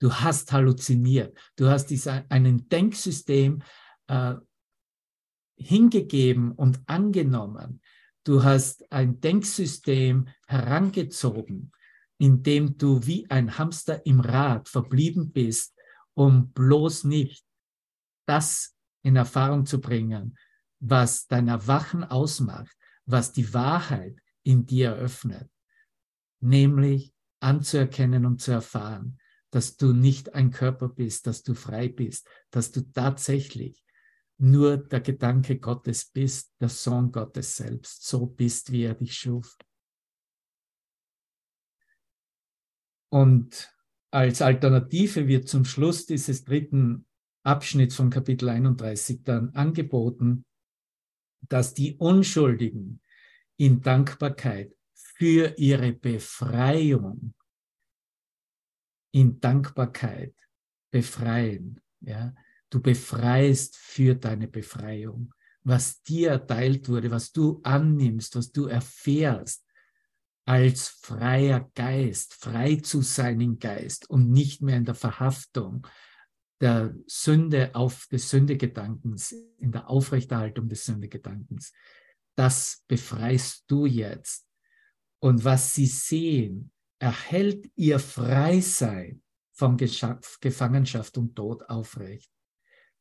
[0.00, 1.36] Du hast halluziniert.
[1.56, 3.62] Du hast dieser, einen Denksystem
[4.06, 4.34] äh,
[5.56, 7.80] hingegeben und angenommen,
[8.24, 11.72] Du hast ein Denksystem herangezogen,
[12.18, 15.74] in dem du wie ein Hamster im Rad verblieben bist,
[16.14, 17.44] um bloß nicht
[18.26, 20.36] das in Erfahrung zu bringen,
[20.80, 25.50] was dein Erwachen ausmacht, was die Wahrheit in dir öffnet,
[26.40, 29.18] nämlich anzuerkennen und zu erfahren,
[29.50, 33.84] dass du nicht ein Körper bist, dass du frei bist, dass du tatsächlich
[34.38, 39.56] nur der Gedanke Gottes bist, der Sohn Gottes selbst, so bist, wie er dich schuf.
[43.14, 43.72] Und
[44.10, 47.06] als Alternative wird zum Schluss dieses dritten
[47.44, 50.44] Abschnitts von Kapitel 31 dann angeboten,
[51.48, 53.00] dass die Unschuldigen
[53.56, 57.34] in Dankbarkeit für ihre Befreiung
[59.12, 60.34] in Dankbarkeit
[60.90, 61.80] befreien.
[62.00, 62.34] Ja?
[62.68, 65.32] Du befreist für deine Befreiung.
[65.62, 69.63] Was dir erteilt wurde, was du annimmst, was du erfährst,
[70.44, 75.86] als freier Geist, frei zu sein im Geist und nicht mehr in der Verhaftung
[76.60, 81.72] der Sünde auf des Sündegedankens, in der Aufrechterhaltung des Sündegedankens.
[82.36, 84.46] Das befreist du jetzt.
[85.20, 92.30] Und was sie sehen, erhält ihr Freisein von Gefangenschaft und Tod aufrecht.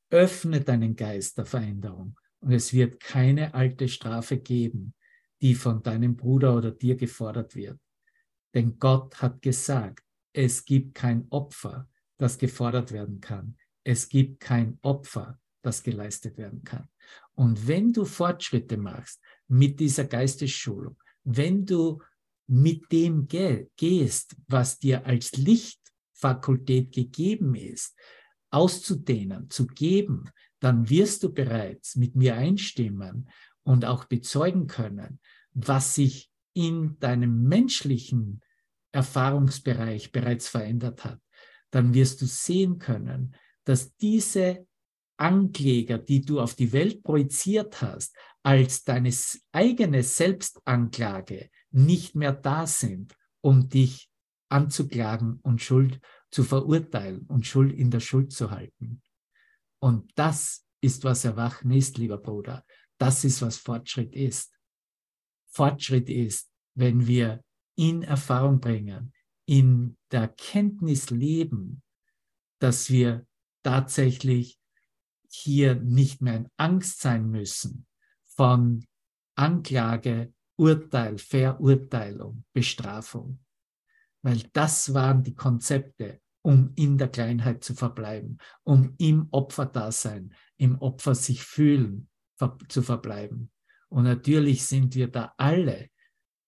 [0.09, 4.93] Öffne deinen Geist der Veränderung und es wird keine alte Strafe geben,
[5.43, 7.77] die von deinem Bruder oder dir gefordert wird.
[8.53, 13.57] Denn Gott hat gesagt, es gibt kein Opfer, das gefordert werden kann.
[13.83, 16.87] Es gibt kein Opfer, das geleistet werden kann.
[17.35, 22.01] Und wenn du Fortschritte machst mit dieser Geistesschulung, wenn du
[22.47, 27.97] mit dem gehst, was dir als Lichtfakultät gegeben ist,
[28.49, 30.29] auszudehnen, zu geben,
[30.61, 33.29] dann wirst du bereits mit mir einstimmen
[33.63, 35.19] und auch bezeugen können,
[35.53, 38.41] was sich in deinem menschlichen
[38.91, 41.19] Erfahrungsbereich bereits verändert hat.
[41.71, 44.67] Dann wirst du sehen können, dass diese
[45.17, 49.11] Ankläger, die du auf die Welt projiziert hast, als deine
[49.51, 54.09] eigene Selbstanklage nicht mehr da sind, um dich
[54.49, 59.01] anzuklagen und Schuld zu verurteilen und Schuld in der Schuld zu halten.
[59.79, 62.65] Und das ist, was Erwachen ist, lieber Bruder.
[62.97, 64.53] Das ist, was Fortschritt ist.
[65.53, 67.43] Fortschritt ist, wenn wir
[67.75, 69.13] in Erfahrung bringen,
[69.45, 71.83] in der Kenntnis leben,
[72.59, 73.25] dass wir
[73.63, 74.59] tatsächlich
[75.29, 77.85] hier nicht mehr in Angst sein müssen
[78.23, 78.85] von
[79.35, 83.39] Anklage, Urteil, Verurteilung, Bestrafung.
[84.21, 90.77] Weil das waren die Konzepte, um in der Kleinheit zu verbleiben, um im Opferdasein, im
[90.79, 92.09] Opfer sich fühlen
[92.67, 93.52] zu verbleiben.
[93.93, 95.91] Und natürlich sind wir da alle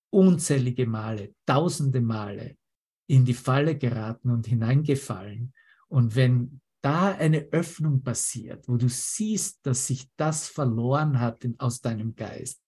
[0.09, 2.57] unzählige Male, tausende Male
[3.05, 5.53] in die Falle geraten und hineingefallen.
[5.87, 11.81] Und wenn da eine Öffnung passiert, wo du siehst, dass sich das verloren hat aus
[11.81, 12.63] deinem Geist,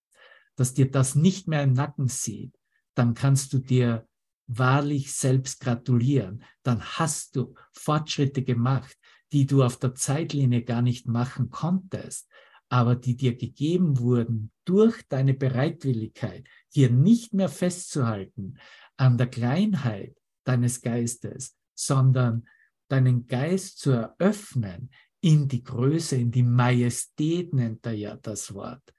[0.55, 2.55] dass dir das nicht mehr im Nacken sieht,
[2.93, 4.07] dann kannst du dir
[4.45, 8.95] wahrlich selbst gratulieren, dann hast du Fortschritte gemacht,
[9.31, 12.29] die du auf der Zeitlinie gar nicht machen konntest.
[12.69, 18.57] Aber die dir gegeben wurden durch deine Bereitwilligkeit, hier nicht mehr festzuhalten
[18.97, 22.47] an der Kleinheit deines Geistes, sondern
[22.89, 24.89] deinen Geist zu eröffnen
[25.21, 28.93] in die Größe, in die Majestät nennt er ja das Wort,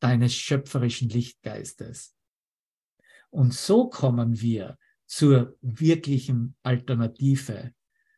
[0.00, 2.16] deines schöpferischen Lichtgeistes.
[3.30, 7.72] Und so kommen wir zur wirklichen Alternative,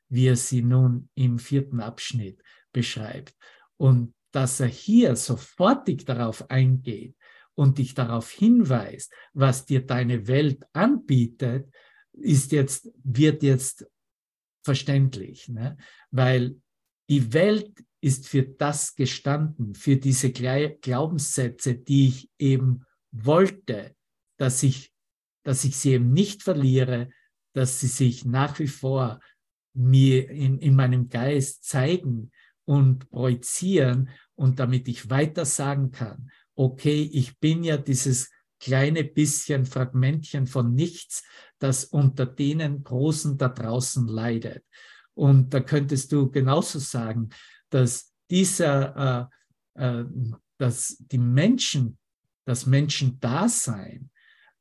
[0.09, 2.43] wie er sie nun im vierten Abschnitt
[2.73, 3.35] beschreibt.
[3.77, 7.15] Und dass er hier sofortig darauf eingeht
[7.55, 11.73] und dich darauf hinweist, was dir deine Welt anbietet,
[12.13, 13.87] ist jetzt, wird jetzt
[14.65, 15.77] verständlich, ne?
[16.11, 16.61] weil
[17.09, 23.95] die Welt ist für das gestanden, für diese Glaubenssätze, die ich eben wollte,
[24.39, 24.93] dass ich,
[25.45, 27.11] dass ich sie eben nicht verliere,
[27.55, 29.21] dass sie sich nach wie vor
[29.75, 32.31] mir in, in meinem Geist zeigen
[32.65, 39.67] und projizieren und damit ich weiter sagen kann, okay, ich bin ja dieses kleine bisschen
[39.67, 41.25] Fragmentchen von nichts,
[41.59, 44.65] das unter denen Großen da draußen leidet.
[45.15, 47.31] Und da könntest du genauso sagen,
[47.71, 49.31] dass dieser,
[49.77, 50.05] äh, äh,
[50.59, 51.99] dass die Menschen,
[52.45, 54.11] das Menschendasein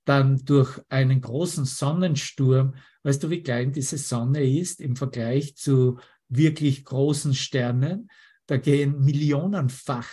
[0.05, 2.73] dann durch einen großen Sonnensturm,
[3.03, 5.99] weißt du, wie klein diese Sonne ist im Vergleich zu
[6.31, 8.09] wirklich großen Sternen?
[8.47, 10.09] Da gehen millionenfach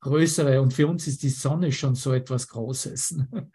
[0.00, 3.20] größere und für uns ist die Sonne schon so etwas Großes.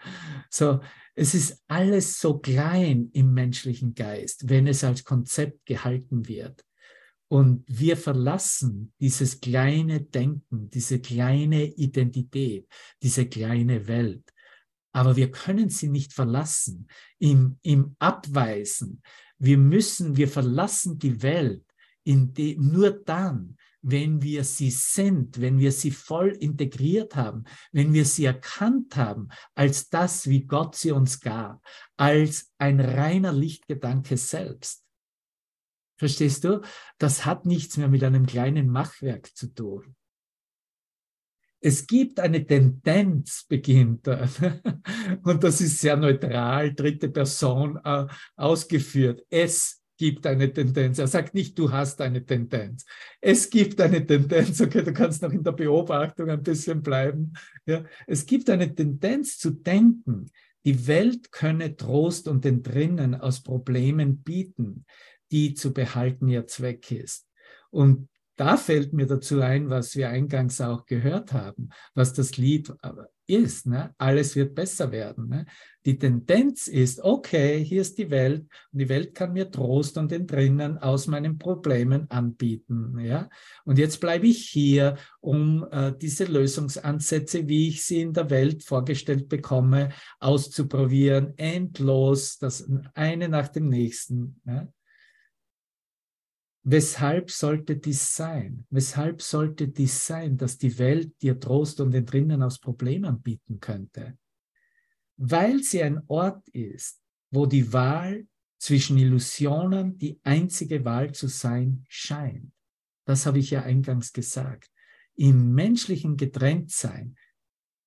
[0.49, 0.79] So,
[1.15, 6.63] es ist alles so klein im menschlichen Geist, wenn es als Konzept gehalten wird.
[7.27, 12.67] Und wir verlassen dieses kleine Denken, diese kleine Identität,
[13.01, 14.23] diese kleine Welt.
[14.93, 16.87] Aber wir können sie nicht verlassen
[17.19, 19.01] im, im Abweisen.
[19.37, 21.65] Wir müssen, wir verlassen die Welt
[22.05, 28.05] die, nur dann, wenn wir sie sind, wenn wir sie voll integriert haben, wenn wir
[28.05, 31.63] sie erkannt haben als das, wie Gott sie uns gab,
[31.97, 34.83] als ein reiner Lichtgedanke selbst.
[35.97, 36.61] Verstehst du?
[36.97, 39.95] Das hat nichts mehr mit einem kleinen Machwerk zu tun.
[41.65, 44.29] Es gibt eine Tendenz, beginnt er.
[45.23, 48.05] Und das ist sehr neutral, dritte Person äh,
[48.35, 49.25] ausgeführt.
[49.31, 50.99] Es gibt eine Tendenz.
[50.99, 52.85] Er sagt nicht, du hast eine Tendenz.
[53.19, 54.61] Es gibt eine Tendenz.
[54.61, 57.33] Okay, du kannst noch in der Beobachtung ein bisschen bleiben.
[57.65, 60.27] Ja, es gibt eine Tendenz zu denken,
[60.65, 64.85] die Welt könne Trost und Entrinnen aus Problemen bieten,
[65.31, 67.27] die zu behalten ihr Zweck ist.
[67.71, 72.73] Und da fällt mir dazu ein, was wir eingangs auch gehört haben, was das Lied
[73.27, 73.65] ist.
[73.65, 73.93] Ne?
[73.97, 75.29] Alles wird besser werden.
[75.29, 75.45] Ne?
[75.85, 80.11] Die Tendenz ist, okay, hier ist die Welt und die Welt kann mir Trost und
[80.11, 82.99] Entrinnen aus meinen Problemen anbieten.
[82.99, 83.29] Ja?
[83.63, 88.63] Und jetzt bleibe ich hier, um äh, diese Lösungsansätze, wie ich sie in der Welt
[88.63, 94.41] vorgestellt bekomme, auszuprobieren, endlos, das eine nach dem nächsten.
[94.43, 94.71] Ne?
[96.67, 98.65] Weshalb sollte dies sein?
[98.71, 104.17] Weshalb sollte dies sein, dass die Welt dir Trost und Entrinnen aus Problemen bieten könnte?
[105.15, 106.99] Weil sie ein Ort ist,
[107.29, 108.25] wo die Wahl
[108.57, 112.51] zwischen Illusionen die einzige Wahl zu sein scheint.
[113.05, 114.71] Das habe ich ja eingangs gesagt.
[115.13, 117.15] Im menschlichen Getrenntsein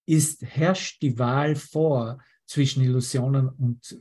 [0.06, 3.98] ist, herrscht die Wahl vor zwischen Illusionen und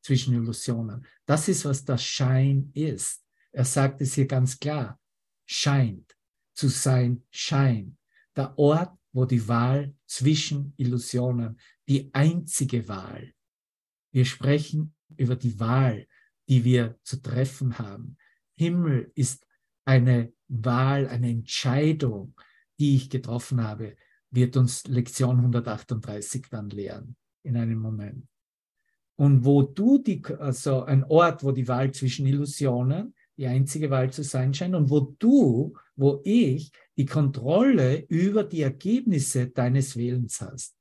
[0.00, 1.04] zwischen Illusionen.
[1.26, 3.22] Das ist, was das Schein ist.
[3.52, 4.98] Er sagt es hier ganz klar,
[5.46, 6.16] scheint
[6.54, 7.96] zu sein, scheint.
[8.34, 13.34] Der Ort, wo die Wahl zwischen Illusionen, die einzige Wahl.
[14.10, 16.06] Wir sprechen über die Wahl,
[16.48, 18.16] die wir zu treffen haben.
[18.54, 19.46] Himmel ist
[19.84, 22.34] eine Wahl, eine Entscheidung,
[22.78, 23.96] die ich getroffen habe,
[24.30, 28.26] wird uns Lektion 138 dann lehren in einem Moment.
[29.16, 34.12] Und wo du die, also ein Ort, wo die Wahl zwischen Illusionen, die einzige Wahl
[34.12, 40.40] zu sein scheint und wo du, wo ich die Kontrolle über die Ergebnisse deines Willens
[40.40, 40.74] hast.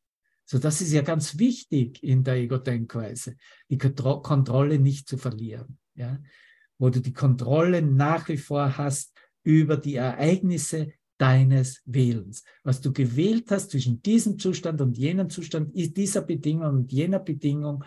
[0.46, 3.38] So, das ist ja ganz wichtig in der Ego-Denkweise,
[3.70, 6.20] die Kontrolle nicht zu verlieren, ja,
[6.78, 12.44] wo du die Kontrolle nach wie vor hast über die Ereignisse deines Willens.
[12.64, 17.84] Was du gewählt hast zwischen diesem Zustand und jenem Zustand, dieser Bedingung und jener Bedingung,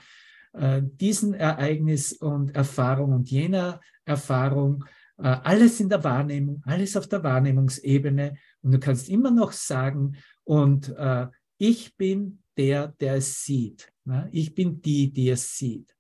[0.54, 4.84] äh, diesen Ereignis und Erfahrung und jener Erfahrung,
[5.18, 8.36] äh, alles in der Wahrnehmung, alles auf der Wahrnehmungsebene.
[8.62, 11.26] Und du kannst immer noch sagen, und äh,
[11.58, 13.92] ich bin der, der es sieht.
[14.04, 14.28] Ne?
[14.32, 15.94] Ich bin die, die es sieht.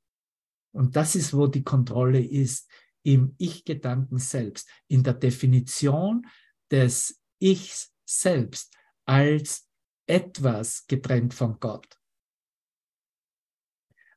[0.72, 2.68] Und das ist, wo die Kontrolle ist,
[3.02, 6.26] im Ich-Gedanken selbst, in der Definition
[6.70, 8.74] des Ich selbst
[9.04, 9.68] als
[10.06, 11.86] etwas getrennt von Gott.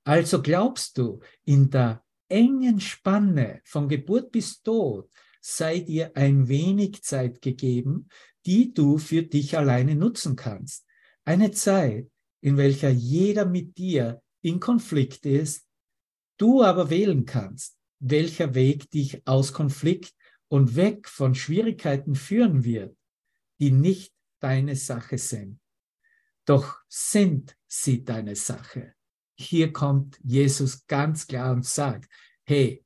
[0.08, 7.04] Also glaubst du, in der engen Spanne von Geburt bis Tod sei dir ein wenig
[7.04, 8.08] Zeit gegeben,
[8.46, 10.86] die du für dich alleine nutzen kannst.
[11.26, 15.68] Eine Zeit, in welcher jeder mit dir in Konflikt ist,
[16.38, 20.16] du aber wählen kannst, welcher Weg dich aus Konflikt
[20.48, 22.96] und weg von Schwierigkeiten führen wird,
[23.60, 25.60] die nicht deine Sache sind.
[26.46, 28.97] Doch sind sie deine Sache.
[29.38, 32.10] Hier kommt Jesus ganz klar und sagt,
[32.46, 32.84] hey,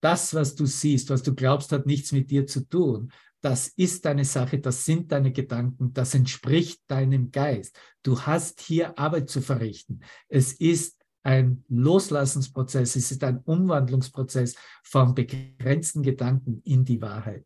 [0.00, 3.12] das, was du siehst, was du glaubst, hat nichts mit dir zu tun.
[3.42, 7.78] Das ist deine Sache, das sind deine Gedanken, das entspricht deinem Geist.
[8.02, 10.00] Du hast hier Arbeit zu verrichten.
[10.28, 17.44] Es ist ein Loslassensprozess, es ist ein Umwandlungsprozess von begrenzten Gedanken in die Wahrheit.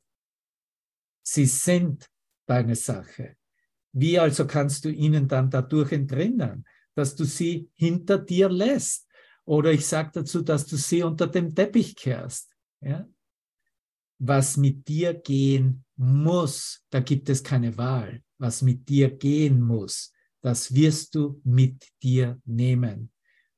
[1.22, 2.08] Sie sind
[2.46, 3.36] deine Sache.
[3.92, 6.64] Wie also kannst du ihnen dann dadurch entrinnen,
[6.94, 9.08] dass du sie hinter dir lässt?
[9.44, 12.50] Oder ich sage dazu, dass du sie unter dem Teppich kehrst.
[12.80, 13.06] Ja?
[14.18, 18.22] Was mit dir gehen muss, da gibt es keine Wahl.
[18.38, 23.10] Was mit dir gehen muss, das wirst du mit dir nehmen.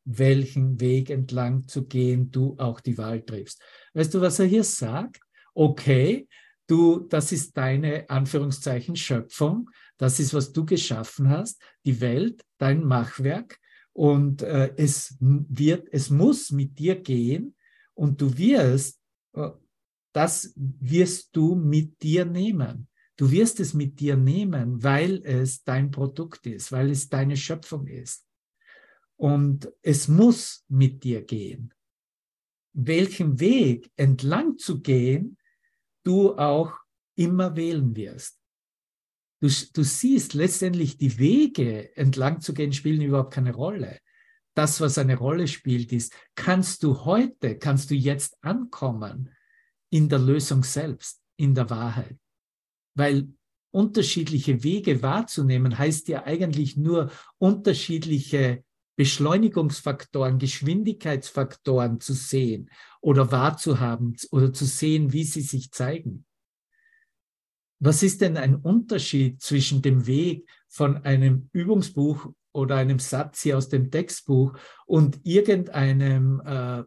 [0.04, 3.60] Welchen Weg entlang zu gehen du auch die Wahl triffst.
[3.94, 5.20] Weißt du, was er hier sagt?
[5.54, 6.28] Okay,
[6.66, 9.70] du, das ist deine Anführungszeichen Schöpfung.
[9.98, 11.60] Das ist, was du geschaffen hast.
[11.84, 13.58] Die Welt, dein Machwerk.
[13.92, 17.56] Und äh, es wird, es muss mit dir gehen
[17.94, 19.00] und du wirst,
[19.32, 19.50] äh,
[20.12, 22.88] das wirst du mit dir nehmen.
[23.16, 27.86] Du wirst es mit dir nehmen, weil es dein Produkt ist, weil es deine Schöpfung
[27.86, 28.26] ist.
[29.16, 31.72] Und es muss mit dir gehen.
[32.74, 35.38] Welchen Weg entlang zu gehen,
[36.02, 36.74] du auch
[37.14, 38.38] immer wählen wirst.
[39.46, 44.00] Du, du siehst letztendlich die Wege entlang zu gehen, spielen überhaupt keine Rolle.
[44.54, 49.30] Das, was eine Rolle spielt, ist, kannst du heute, kannst du jetzt ankommen
[49.88, 52.18] in der Lösung selbst, in der Wahrheit.
[52.96, 53.28] Weil
[53.70, 58.64] unterschiedliche Wege wahrzunehmen heißt ja eigentlich nur unterschiedliche
[58.96, 62.68] Beschleunigungsfaktoren, Geschwindigkeitsfaktoren zu sehen
[63.00, 66.24] oder wahrzuhaben oder zu sehen, wie sie sich zeigen.
[67.78, 73.58] Was ist denn ein Unterschied zwischen dem Weg von einem Übungsbuch oder einem Satz hier
[73.58, 74.56] aus dem Textbuch
[74.86, 76.84] und irgendeinem, äh,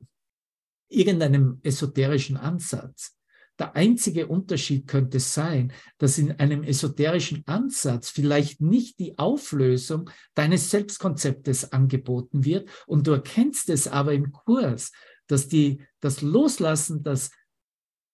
[0.90, 3.16] irgendeinem esoterischen Ansatz?
[3.60, 10.72] Der einzige Unterschied könnte sein, dass in einem esoterischen Ansatz vielleicht nicht die Auflösung deines
[10.72, 14.94] Selbstkonzeptes angeboten wird und du erkennst es aber im Kurs,
[15.28, 17.32] dass die, das Loslassen, das,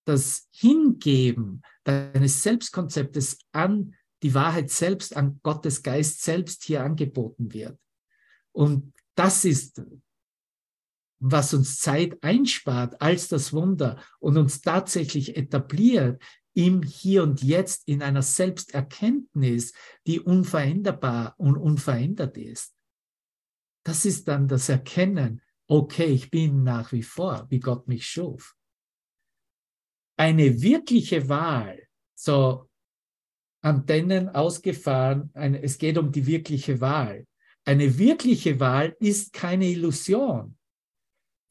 [0.05, 7.79] das Hingeben deines Selbstkonzeptes an die Wahrheit selbst, an Gottes Geist selbst hier angeboten wird.
[8.51, 9.81] Und das ist
[11.19, 16.21] was uns Zeit einspart als das Wunder und uns tatsächlich etabliert
[16.53, 19.73] im Hier und Jetzt in einer Selbsterkenntnis,
[20.07, 22.75] die unveränderbar und unverändert ist.
[23.83, 28.55] Das ist dann das Erkennen, okay, ich bin nach wie vor, wie Gott mich schuf.
[30.17, 31.81] Eine wirkliche Wahl,
[32.15, 32.69] so
[33.61, 37.25] Antennen ausgefahren, eine, es geht um die wirkliche Wahl.
[37.65, 40.57] Eine wirkliche Wahl ist keine Illusion.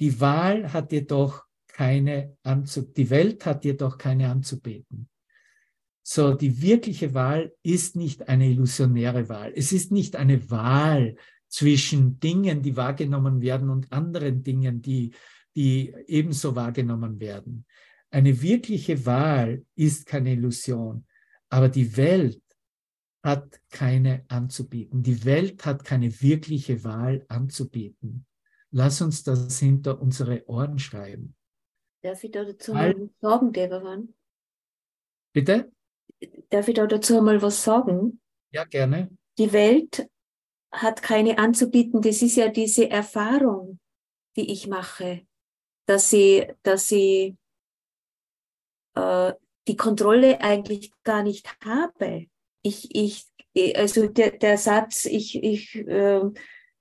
[0.00, 1.44] Die Wahl hat jedoch
[1.74, 5.08] keine anzu die Welt hat jedoch keine anzubeten.
[6.06, 9.52] So, die wirkliche Wahl ist nicht eine illusionäre Wahl.
[9.56, 11.16] Es ist nicht eine Wahl
[11.48, 15.14] zwischen Dingen, die wahrgenommen werden und anderen Dingen, die,
[15.56, 17.64] die ebenso wahrgenommen werden.
[18.14, 21.04] Eine wirkliche Wahl ist keine Illusion,
[21.48, 22.40] aber die Welt
[23.24, 25.02] hat keine anzubieten.
[25.02, 28.24] Die Welt hat keine wirkliche Wahl anzubieten.
[28.70, 31.34] Lass uns das hinter unsere Ohren schreiben.
[32.02, 34.14] Darf ich da dazu mal was sagen, Deveran?
[35.32, 35.72] Bitte?
[36.50, 38.20] Darf ich da dazu mal was sagen?
[38.52, 39.10] Ja, gerne.
[39.38, 40.08] Die Welt
[40.70, 42.00] hat keine anzubieten.
[42.00, 43.80] Das ist ja diese Erfahrung,
[44.36, 45.26] die ich mache,
[45.86, 47.36] dass sie, dass sie
[48.94, 49.32] äh,
[49.68, 52.26] die Kontrolle eigentlich gar nicht habe.
[52.62, 53.26] Ich, ich,
[53.76, 56.20] also der, der Satz, ich, ich äh,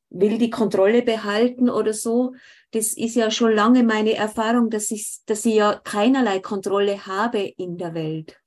[0.10, 2.34] will die Kontrolle behalten oder so.
[2.72, 7.40] Das ist ja schon lange meine Erfahrung, dass ich, dass ich ja keinerlei Kontrolle habe
[7.40, 8.40] in der Welt.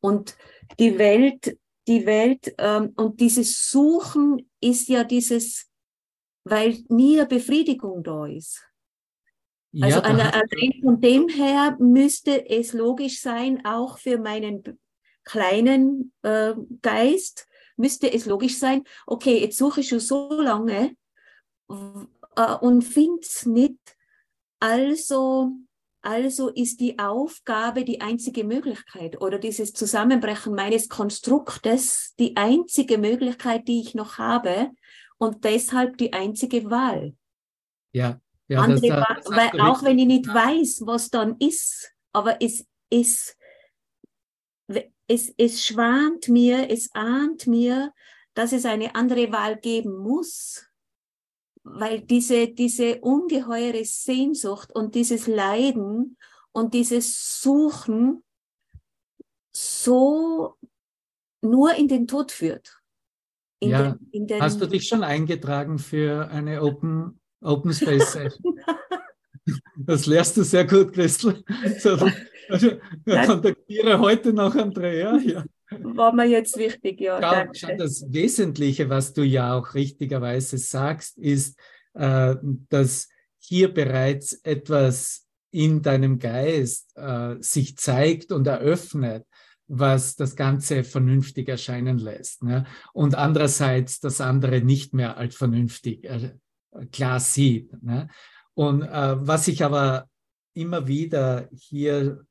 [0.00, 0.36] Und
[0.78, 5.66] die Welt, die Welt ähm, und dieses Suchen ist ja dieses,
[6.44, 8.67] weil nie eine Befriedigung da ist.
[9.72, 10.30] Ja, also eine,
[10.82, 14.62] von dem her müsste es logisch sein, auch für meinen
[15.24, 17.46] kleinen äh, Geist
[17.76, 20.96] müsste es logisch sein, okay, jetzt suche ich schon so lange
[21.68, 23.78] äh, und finde es nicht,
[24.58, 25.52] also,
[26.00, 33.68] also ist die Aufgabe die einzige Möglichkeit oder dieses Zusammenbrechen meines Konstruktes die einzige Möglichkeit,
[33.68, 34.70] die ich noch habe
[35.18, 37.14] und deshalb die einzige Wahl.
[37.92, 42.40] Ja, ja Andere, das, das weil auch wenn ich nicht weiß, was dann ist, aber
[42.40, 43.36] es ist
[45.08, 47.92] es, es schwant mir, es ahnt mir,
[48.34, 50.66] dass es eine andere Wahl geben muss,
[51.64, 56.16] weil diese, diese ungeheure Sehnsucht und dieses Leiden
[56.52, 58.22] und dieses Suchen
[59.52, 60.56] so
[61.40, 62.80] nur in den Tod führt.
[63.60, 63.98] In ja.
[64.12, 68.60] Den, den Hast du dich schon eingetragen für eine Open, Open Space Session?
[69.76, 71.42] das lernst du sehr gut, Christel.
[71.78, 71.98] So,
[72.48, 72.70] also,
[73.26, 75.16] kontaktiere heute noch Andrea.
[75.18, 75.44] Ja.
[75.70, 77.20] War mir jetzt wichtig, ja.
[77.20, 81.58] Schau, schau, das Wesentliche, was du ja auch richtigerweise sagst, ist,
[81.94, 82.36] äh,
[82.70, 83.08] dass
[83.38, 89.26] hier bereits etwas in deinem Geist äh, sich zeigt und eröffnet,
[89.66, 92.42] was das Ganze vernünftig erscheinen lässt.
[92.42, 92.64] Ne?
[92.94, 96.32] Und andererseits das andere nicht mehr als vernünftig äh,
[96.92, 97.82] klar sieht.
[97.82, 98.08] Ne?
[98.54, 100.08] Und äh, was ich aber
[100.54, 102.24] immer wieder hier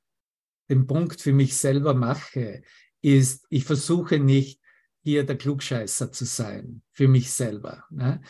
[0.70, 2.62] den Punkt für mich selber mache,
[3.02, 4.60] ist, ich versuche nicht
[5.04, 7.86] hier der Klugscheißer zu sein für mich selber.
[7.90, 8.22] Ne?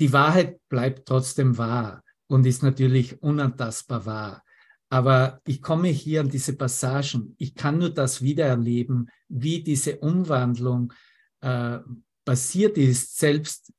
[0.00, 4.44] Die Wahrheit bleibt trotzdem wahr und ist natürlich unantastbar wahr.
[4.90, 7.34] Aber ich komme hier an diese Passagen.
[7.38, 10.92] Ich kann nur das wiedererleben, wie diese Umwandlung
[11.40, 11.78] äh,
[12.24, 13.72] passiert ist, selbst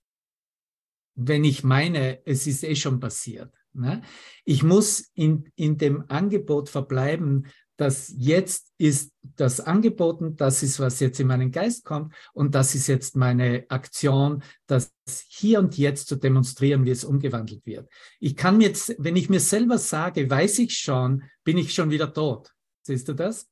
[1.19, 3.53] wenn ich meine, es ist eh schon passiert.
[3.73, 4.01] Ne?
[4.45, 10.99] Ich muss in, in dem Angebot verbleiben, dass jetzt ist das angeboten, das ist, was
[10.99, 14.93] jetzt in meinen Geist kommt und das ist jetzt meine Aktion, das
[15.29, 17.89] hier und jetzt zu demonstrieren, wie es umgewandelt wird.
[18.19, 21.89] Ich kann mir jetzt, wenn ich mir selber sage, weiß ich schon, bin ich schon
[21.89, 22.51] wieder tot.
[22.81, 23.47] Siehst du das?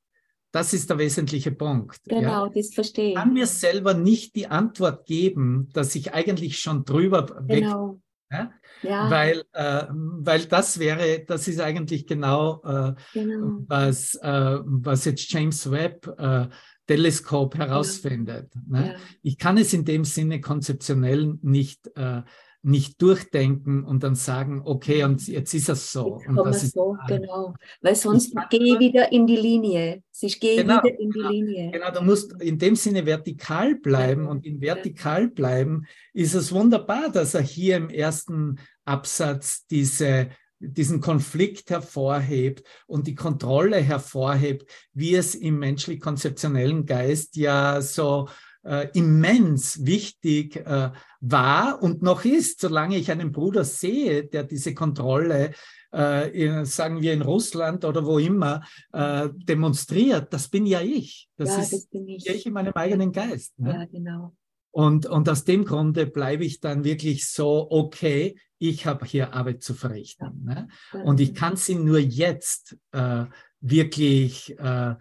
[0.58, 2.00] Das ist der wesentliche Punkt.
[2.06, 2.52] Genau, ja.
[2.52, 3.12] das verstehe ich.
[3.12, 7.94] Ich kann mir selber nicht die Antwort geben, dass ich eigentlich schon drüber genau.
[7.94, 8.02] weg
[8.32, 8.52] ja?
[8.82, 9.12] ja.
[9.12, 13.60] Weil, äh, weil das wäre, das ist eigentlich genau, äh, genau.
[13.68, 16.48] Was, äh, was jetzt James Webb äh,
[16.88, 18.52] Teleskop herausfindet.
[18.68, 18.96] Ne?
[19.22, 22.24] Ich kann es in dem Sinne konzeptionell nicht äh,
[22.68, 26.20] nicht durchdenken und dann sagen, okay, und jetzt ist es so.
[26.20, 27.54] Jetzt und das ist so, genau.
[27.82, 30.04] Weil sonst gehe ich wieder in die Linie.
[30.20, 31.72] Ich gehe genau, wieder in die genau, Linie.
[31.72, 37.10] Genau, du musst in dem Sinne vertikal bleiben und in vertikal bleiben ist es wunderbar,
[37.10, 45.14] dass er hier im ersten Absatz diese diesen Konflikt hervorhebt und die Kontrolle hervorhebt, wie
[45.16, 48.28] es im menschlich-konzeptionellen Geist ja so
[48.68, 50.92] äh, immens wichtig äh,
[51.22, 55.52] war und noch ist, solange ich einen Bruder sehe, der diese Kontrolle,
[55.94, 61.30] äh, in, sagen wir in Russland oder wo immer, äh, demonstriert, das bin ja ich.
[61.38, 62.28] Das ja, ist das bin ich.
[62.28, 63.58] ich in meinem eigenen Geist.
[63.60, 63.74] Ne?
[63.74, 64.36] Ja, genau.
[64.72, 69.64] Und, und aus dem Grunde bleibe ich dann wirklich so, okay, ich habe hier Arbeit
[69.64, 70.44] zu verrichten.
[70.44, 70.68] Ne?
[71.04, 73.26] Und ich kann sie nur jetzt äh,
[73.60, 74.96] wirklich äh,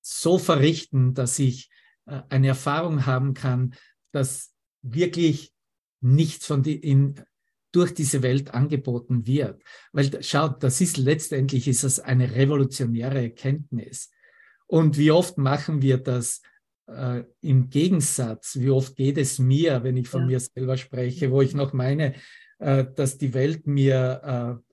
[0.00, 1.70] so verrichten, dass ich
[2.06, 3.74] eine Erfahrung haben kann,
[4.12, 5.52] dass wirklich
[6.00, 7.14] nichts von die, in,
[7.72, 9.62] durch diese Welt angeboten wird.
[9.92, 14.10] Weil schaut, das ist letztendlich ist das eine revolutionäre Erkenntnis.
[14.66, 16.42] Und wie oft machen wir das
[16.86, 18.58] äh, im Gegensatz?
[18.58, 20.26] Wie oft geht es mir, wenn ich von ja.
[20.26, 22.14] mir selber spreche, wo ich noch meine,
[22.58, 24.71] äh, dass die Welt mir äh,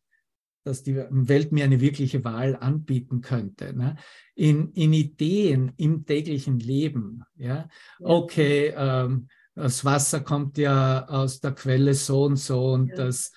[0.70, 3.76] dass die Welt mir eine wirkliche Wahl anbieten könnte.
[3.76, 3.95] Ne?
[4.36, 7.24] In, in Ideen im täglichen Leben.
[7.36, 7.67] Ja?
[7.99, 12.95] Okay, ähm, das Wasser kommt ja aus der Quelle so und so und ja.
[12.95, 13.32] das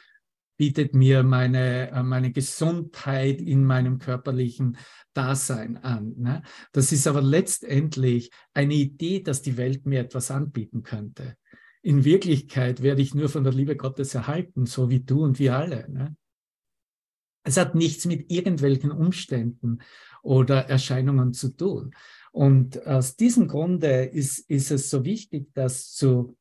[0.56, 4.76] bietet mir meine, äh, meine Gesundheit in meinem körperlichen
[5.14, 6.14] Dasein an.
[6.18, 6.42] Ne?
[6.70, 11.36] Das ist aber letztendlich eine Idee, dass die Welt mir etwas anbieten könnte.
[11.82, 15.56] In Wirklichkeit werde ich nur von der Liebe Gottes erhalten, so wie du und wir
[15.56, 15.90] alle.
[15.90, 16.14] Ne?
[17.44, 19.80] Es hat nichts mit irgendwelchen Umständen
[20.22, 21.94] oder Erscheinungen zu tun.
[22.30, 26.36] Und aus diesem Grunde ist, ist es so wichtig, das zu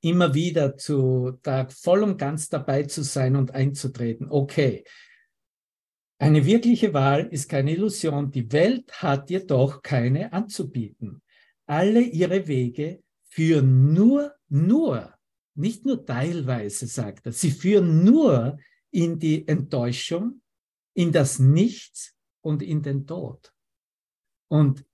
[0.00, 4.28] immer wieder zu da voll und ganz dabei zu sein und einzutreten.
[4.30, 4.84] Okay,
[6.18, 8.30] eine wirkliche Wahl ist keine Illusion.
[8.30, 11.22] Die Welt hat jedoch keine anzubieten.
[11.66, 15.14] Alle ihre Wege führen nur, nur,
[15.54, 18.58] nicht nur teilweise, sagt er, sie führen nur
[18.94, 20.40] in die Enttäuschung,
[20.94, 23.52] in das Nichts und in den Tod.
[24.48, 24.86] Und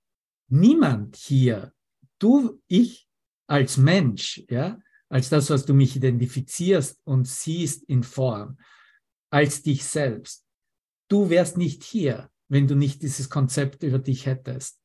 [0.49, 1.75] niemand hier,
[2.19, 3.09] du, ich
[3.47, 4.81] als Mensch, ja,
[5.11, 8.59] als das, was du mich identifizierst und siehst in Form,
[9.31, 10.47] als dich selbst.
[11.09, 14.80] Du wärst nicht hier, wenn du nicht dieses Konzept über dich hättest.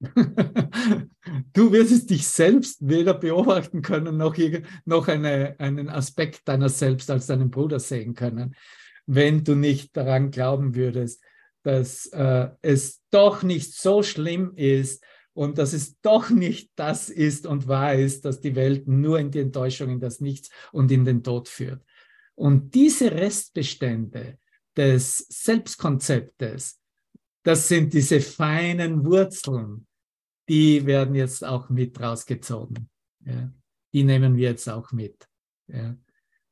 [0.00, 4.36] Du würdest dich selbst weder beobachten können, noch,
[4.84, 8.54] noch eine, einen Aspekt deiner selbst als deinen Bruder sehen können,
[9.06, 11.22] wenn du nicht daran glauben würdest,
[11.62, 15.02] dass äh, es doch nicht so schlimm ist,
[15.34, 19.30] und dass es doch nicht das ist und wahr ist, dass die Welt nur in
[19.30, 21.84] die Enttäuschung, in das Nichts und in den Tod führt.
[22.36, 24.38] Und diese Restbestände
[24.76, 26.80] des Selbstkonzeptes,
[27.44, 29.86] das sind diese feinen Wurzeln,
[30.48, 32.88] die werden jetzt auch mit rausgezogen.
[33.24, 33.52] Ja.
[33.92, 35.28] Die nehmen wir jetzt auch mit.
[35.68, 35.96] Ja.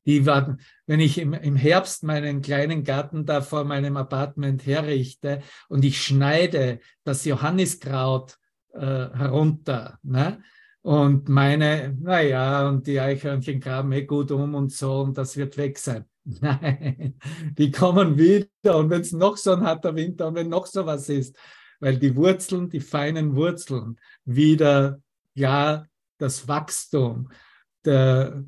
[0.07, 5.43] Die warten, wenn ich im, im Herbst meinen kleinen Garten da vor meinem Apartment herrichte
[5.69, 8.39] und ich schneide das Johanniskraut
[8.73, 9.99] äh, herunter.
[10.03, 10.43] Ne?
[10.83, 15.57] Und meine, naja, und die Eichhörnchen graben eh gut um und so, und das wird
[15.57, 16.05] weg sein.
[16.25, 17.19] Nein,
[17.59, 18.77] die kommen wieder.
[18.77, 21.37] Und wenn es noch so ein harter Winter und wenn noch so was ist,
[21.81, 25.01] weil die Wurzeln, die feinen Wurzeln, wieder
[25.35, 25.85] ja
[26.19, 27.29] das Wachstum
[27.85, 28.45] der,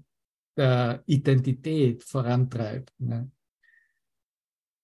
[0.56, 2.92] der Identität vorantreibt.
[2.98, 3.30] Ne?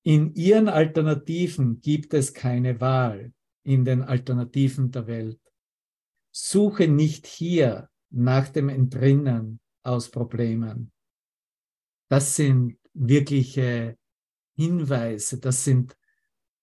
[0.03, 3.33] In ihren Alternativen gibt es keine Wahl
[3.63, 5.41] in den Alternativen der Welt.
[6.33, 10.91] Suche nicht hier nach dem Entrinnen aus Problemen.
[12.09, 13.97] Das sind wirkliche
[14.57, 15.97] Hinweise, das sind,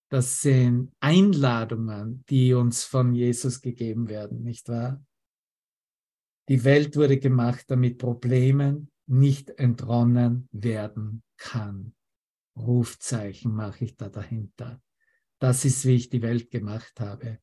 [0.08, 5.04] das sind Einladungen, die uns von Jesus gegeben werden, nicht wahr?
[6.48, 11.94] Die Welt wurde gemacht, damit Problemen nicht entronnen werden kann.
[12.56, 14.82] Rufzeichen mache ich da dahinter.
[15.38, 17.38] Das ist, wie ich die Welt gemacht habe,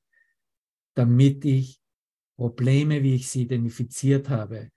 [0.95, 1.81] damit ich
[2.37, 4.71] Probleme, wie ich sie identifiziert habe,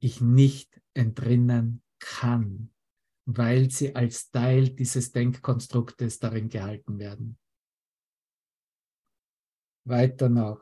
[0.00, 2.73] ich nicht entrinnen kann,
[3.26, 7.38] weil sie als Teil dieses Denkkonstruktes darin gehalten werden.
[9.84, 10.60] Weiter noch,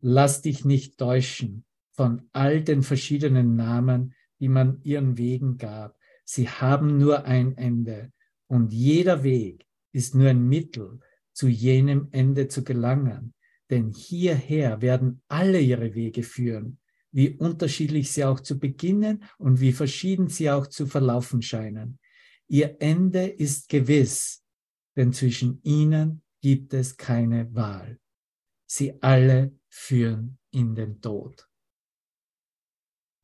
[0.00, 5.96] lass dich nicht täuschen von all den verschiedenen Namen, die man ihren Wegen gab.
[6.24, 8.12] Sie haben nur ein Ende
[8.48, 11.00] und jeder Weg ist nur ein Mittel,
[11.32, 13.34] zu jenem Ende zu gelangen.
[13.70, 16.78] Denn hierher werden alle ihre Wege führen,
[17.12, 21.98] wie unterschiedlich sie auch zu beginnen und wie verschieden sie auch zu verlaufen scheinen.
[22.48, 24.44] Ihr Ende ist gewiss,
[24.96, 27.98] denn zwischen ihnen gibt es keine Wahl.
[28.66, 31.48] Sie alle führen in den Tod.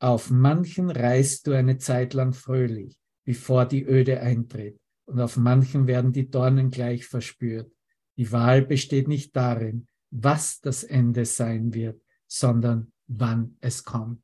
[0.00, 5.86] Auf manchen reist du eine Zeit lang fröhlich, bevor die Öde eintritt, und auf manchen
[5.86, 7.70] werden die Dornen gleich verspürt.
[8.16, 14.22] Die Wahl besteht nicht darin, was das Ende sein wird, sondern wann es kommt.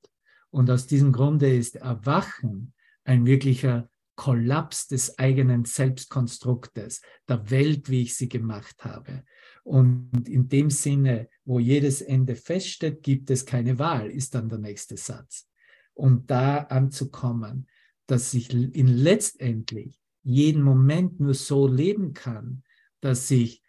[0.50, 2.72] Und aus diesem Grunde ist Erwachen
[3.04, 9.24] ein wirklicher Kollaps des eigenen Selbstkonstruktes, der Welt, wie ich sie gemacht habe.
[9.62, 14.58] Und in dem Sinne, wo jedes Ende feststeht, gibt es keine Wahl, ist dann der
[14.58, 15.48] nächste Satz.
[15.94, 17.68] Und da anzukommen,
[18.06, 22.62] dass ich in letztendlich jeden Moment nur so leben kann,
[23.00, 23.62] dass ich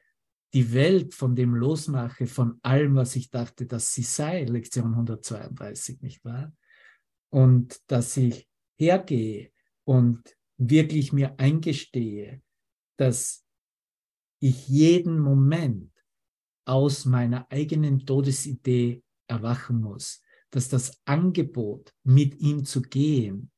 [0.54, 6.02] die Welt von dem losmache, von allem, was ich dachte, dass sie sei, Lektion 132,
[6.02, 6.56] nicht wahr?
[7.30, 9.52] Und dass ich hergehe
[9.84, 12.42] und wirklich mir eingestehe,
[12.98, 13.46] dass
[14.40, 15.92] ich jeden Moment
[16.66, 23.52] aus meiner eigenen Todesidee erwachen muss, dass das Angebot, mit ihm zu gehen,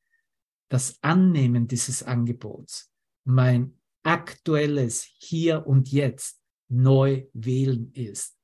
[0.68, 2.92] das Annehmen dieses Angebots,
[3.24, 8.38] mein aktuelles Hier und Jetzt neu wählen ist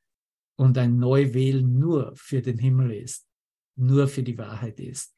[0.56, 3.28] und ein Neuwählen nur für den Himmel ist,
[3.76, 5.14] nur für die Wahrheit ist,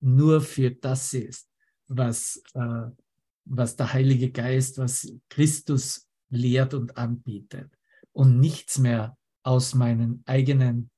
[0.00, 1.48] nur für das ist,
[1.88, 2.90] was, äh,
[3.44, 7.70] was der Heilige Geist, was Christus lehrt und anbietet
[8.12, 10.90] und nichts mehr aus meinen eigenen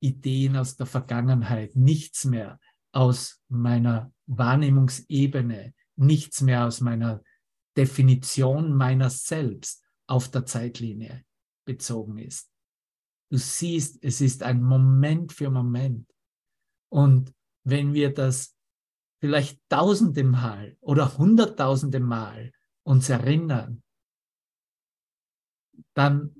[0.00, 2.58] Ideen aus der Vergangenheit, nichts mehr
[2.92, 7.22] aus meiner Wahrnehmungsebene, nichts mehr aus meiner
[7.76, 11.24] Definition meiner selbst, auf der Zeitlinie
[11.64, 12.50] bezogen ist.
[13.30, 16.10] Du siehst, es ist ein Moment für Moment.
[16.88, 17.32] Und
[17.62, 18.56] wenn wir das
[19.20, 22.52] vielleicht tausende Mal oder hunderttausende Mal
[22.82, 23.82] uns erinnern,
[25.94, 26.34] dann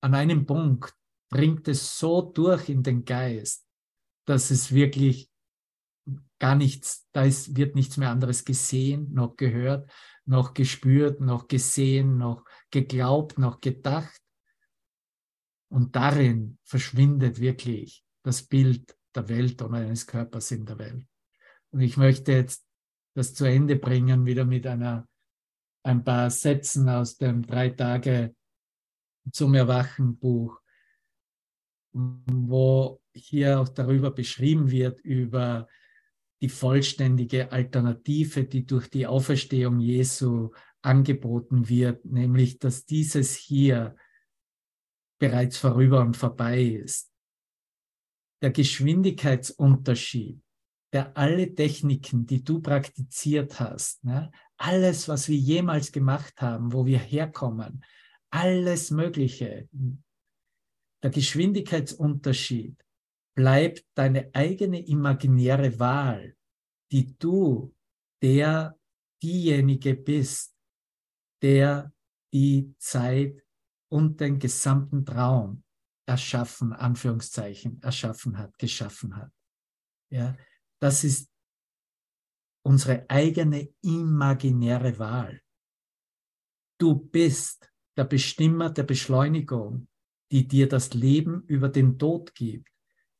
[0.00, 0.94] an einem Punkt
[1.28, 3.66] bringt es so durch in den Geist,
[4.24, 5.30] dass es wirklich
[6.38, 9.90] gar nichts, da ist, wird nichts mehr anderes gesehen, noch gehört,
[10.24, 14.20] noch gespürt, noch gesehen, noch geglaubt, noch gedacht.
[15.68, 21.06] Und darin verschwindet wirklich das Bild der Welt oder eines Körpers in der Welt.
[21.76, 22.66] Und ich möchte jetzt
[23.14, 25.06] das zu Ende bringen, wieder mit einer,
[25.82, 28.34] ein paar Sätzen aus dem Drei Tage
[29.30, 30.58] zum Erwachen Buch,
[31.92, 35.68] wo hier auch darüber beschrieben wird, über
[36.40, 43.96] die vollständige Alternative, die durch die Auferstehung Jesu angeboten wird, nämlich dass dieses hier
[45.20, 47.12] bereits vorüber und vorbei ist.
[48.40, 50.40] Der Geschwindigkeitsunterschied,
[50.92, 56.86] der alle Techniken, die du praktiziert hast, ne, alles, was wir jemals gemacht haben, wo
[56.86, 57.84] wir herkommen,
[58.30, 59.68] alles Mögliche,
[61.02, 62.82] der Geschwindigkeitsunterschied
[63.34, 66.34] bleibt deine eigene imaginäre Wahl,
[66.90, 67.74] die du,
[68.22, 68.78] der
[69.22, 70.56] diejenige bist,
[71.42, 71.92] der
[72.32, 73.42] die Zeit
[73.88, 75.62] und den gesamten Traum
[76.06, 79.30] erschaffen, Anführungszeichen, erschaffen hat, geschaffen hat.
[80.10, 80.36] Ja,
[80.80, 81.30] das ist
[82.62, 85.40] unsere eigene imaginäre Wahl.
[86.78, 89.88] Du bist der Bestimmer der Beschleunigung,
[90.30, 92.68] die dir das Leben über den Tod gibt,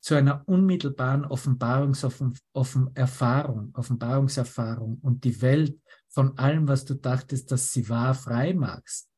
[0.00, 7.88] zu einer unmittelbaren Offenbarungserfahrung, Offenbarungserfahrung und die Welt von allem, was du dachtest, dass sie
[7.88, 9.08] war, frei machst.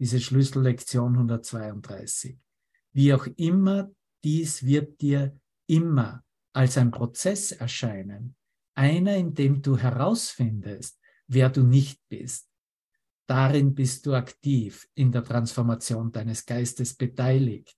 [0.00, 2.38] Diese Schlüssellektion 132.
[2.92, 3.90] Wie auch immer,
[4.22, 6.23] dies wird dir immer
[6.54, 8.36] als ein Prozess erscheinen,
[8.74, 12.48] einer, in dem du herausfindest, wer du nicht bist.
[13.26, 17.76] Darin bist du aktiv in der Transformation deines Geistes beteiligt,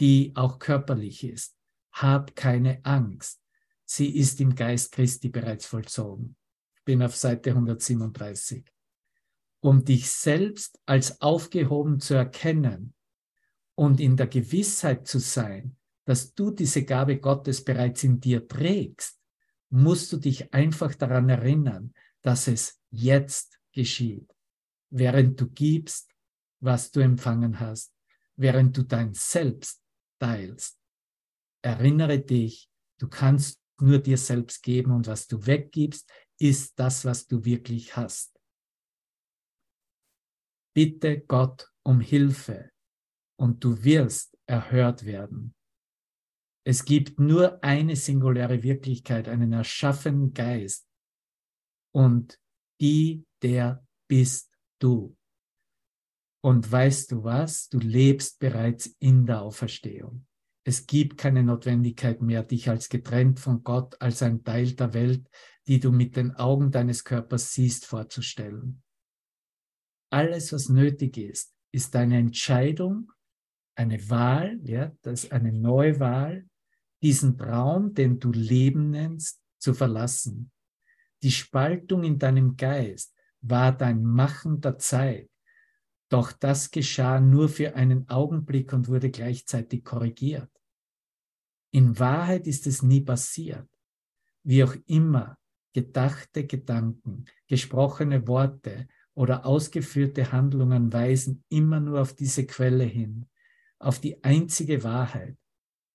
[0.00, 1.56] die auch körperlich ist.
[1.92, 3.40] Hab keine Angst.
[3.84, 6.36] Sie ist im Geist Christi bereits vollzogen.
[6.76, 8.64] Ich bin auf Seite 137.
[9.60, 12.94] Um dich selbst als aufgehoben zu erkennen
[13.74, 19.20] und in der Gewissheit zu sein, dass du diese Gabe Gottes bereits in dir trägst,
[19.70, 24.30] musst du dich einfach daran erinnern, dass es jetzt geschieht,
[24.90, 26.12] während du gibst,
[26.60, 27.94] was du empfangen hast,
[28.36, 29.82] während du dein Selbst
[30.18, 30.78] teilst.
[31.62, 37.26] Erinnere dich, du kannst nur dir selbst geben und was du weggibst, ist das, was
[37.26, 38.38] du wirklich hast.
[40.74, 42.70] Bitte Gott um Hilfe
[43.36, 45.54] und du wirst erhört werden.
[46.64, 50.86] Es gibt nur eine singuläre Wirklichkeit, einen erschaffenen Geist
[51.92, 52.38] und
[52.80, 54.50] die, der bist
[54.80, 55.16] du.
[56.44, 57.68] Und weißt du was?
[57.68, 60.26] Du lebst bereits in der Auferstehung.
[60.64, 65.28] Es gibt keine Notwendigkeit mehr, dich als getrennt von Gott, als ein Teil der Welt,
[65.66, 68.82] die du mit den Augen deines Körpers siehst, vorzustellen.
[70.12, 73.10] Alles, was nötig ist, ist eine Entscheidung,
[73.76, 76.48] eine Wahl, ja, das ist eine neue Wahl,
[77.02, 80.50] diesen Traum, den du Leben nennst, zu verlassen.
[81.22, 85.30] Die Spaltung in deinem Geist war dein Machen der Zeit,
[86.08, 90.50] doch das geschah nur für einen Augenblick und wurde gleichzeitig korrigiert.
[91.72, 93.68] In Wahrheit ist es nie passiert.
[94.44, 95.38] Wie auch immer,
[95.72, 103.26] gedachte Gedanken, gesprochene Worte oder ausgeführte Handlungen weisen immer nur auf diese Quelle hin,
[103.78, 105.36] auf die einzige Wahrheit.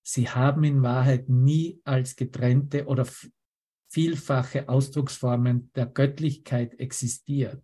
[0.10, 3.06] Sie haben in Wahrheit nie als getrennte oder
[3.90, 7.62] vielfache Ausdrucksformen der Göttlichkeit existiert.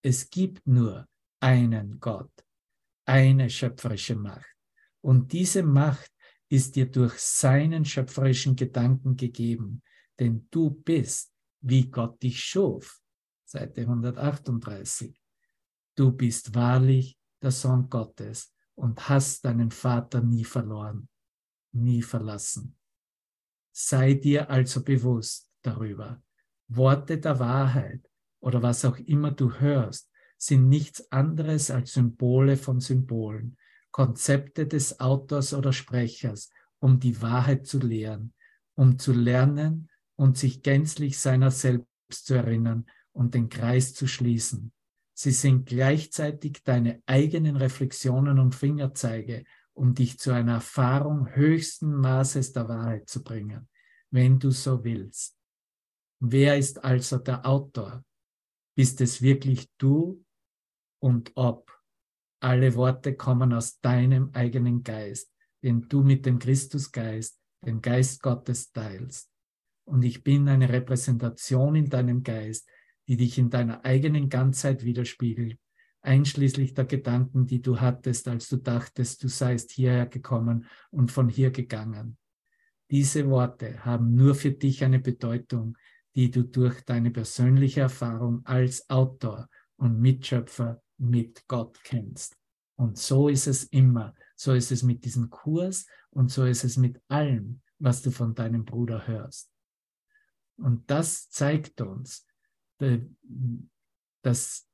[0.00, 1.06] Es gibt nur
[1.38, 2.32] einen Gott,
[3.04, 4.56] eine schöpferische Macht.
[5.02, 6.10] Und diese Macht
[6.48, 9.82] ist dir durch seinen schöpferischen Gedanken gegeben,
[10.18, 13.02] denn du bist, wie Gott dich schuf.
[13.44, 15.14] Seite 138.
[15.94, 21.10] Du bist wahrlich der Sohn Gottes und hast deinen Vater nie verloren,
[21.76, 22.76] nie verlassen.
[23.72, 26.22] Sei dir also bewusst darüber.
[26.68, 28.08] Worte der Wahrheit
[28.40, 33.56] oder was auch immer du hörst, sind nichts anderes als Symbole von Symbolen,
[33.90, 38.34] Konzepte des Autors oder Sprechers, um die Wahrheit zu lehren,
[38.74, 44.72] um zu lernen und sich gänzlich seiner selbst zu erinnern und den Kreis zu schließen.
[45.14, 49.44] Sie sind gleichzeitig deine eigenen Reflexionen und Fingerzeige,
[49.76, 53.68] um dich zu einer Erfahrung höchsten Maßes der Wahrheit zu bringen,
[54.10, 55.36] wenn du so willst.
[56.18, 58.02] Wer ist also der Autor?
[58.74, 60.24] Bist es wirklich du
[60.98, 61.70] und ob?
[62.40, 65.30] Alle Worte kommen aus deinem eigenen Geist,
[65.62, 69.30] den du mit dem Christusgeist, dem Geist Gottes teilst.
[69.84, 72.68] Und ich bin eine Repräsentation in deinem Geist,
[73.08, 75.58] die dich in deiner eigenen Ganzheit widerspiegelt,
[76.06, 81.28] einschließlich der Gedanken, die du hattest, als du dachtest, du seist hierher gekommen und von
[81.28, 82.16] hier gegangen.
[82.90, 85.76] Diese Worte haben nur für dich eine Bedeutung,
[86.14, 92.36] die du durch deine persönliche Erfahrung als Autor und Mitschöpfer mit Gott kennst.
[92.76, 94.14] Und so ist es immer.
[94.36, 98.34] So ist es mit diesem Kurs und so ist es mit allem, was du von
[98.34, 99.50] deinem Bruder hörst.
[100.56, 102.26] Und das zeigt uns,
[104.22, 104.66] dass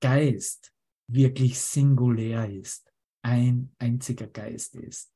[0.00, 0.72] Geist
[1.08, 2.90] wirklich singulär ist,
[3.22, 5.12] ein einziger Geist ist,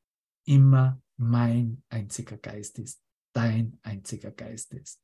[0.47, 3.01] immer mein einziger Geist ist,
[3.33, 5.01] dein einziger Geist ist.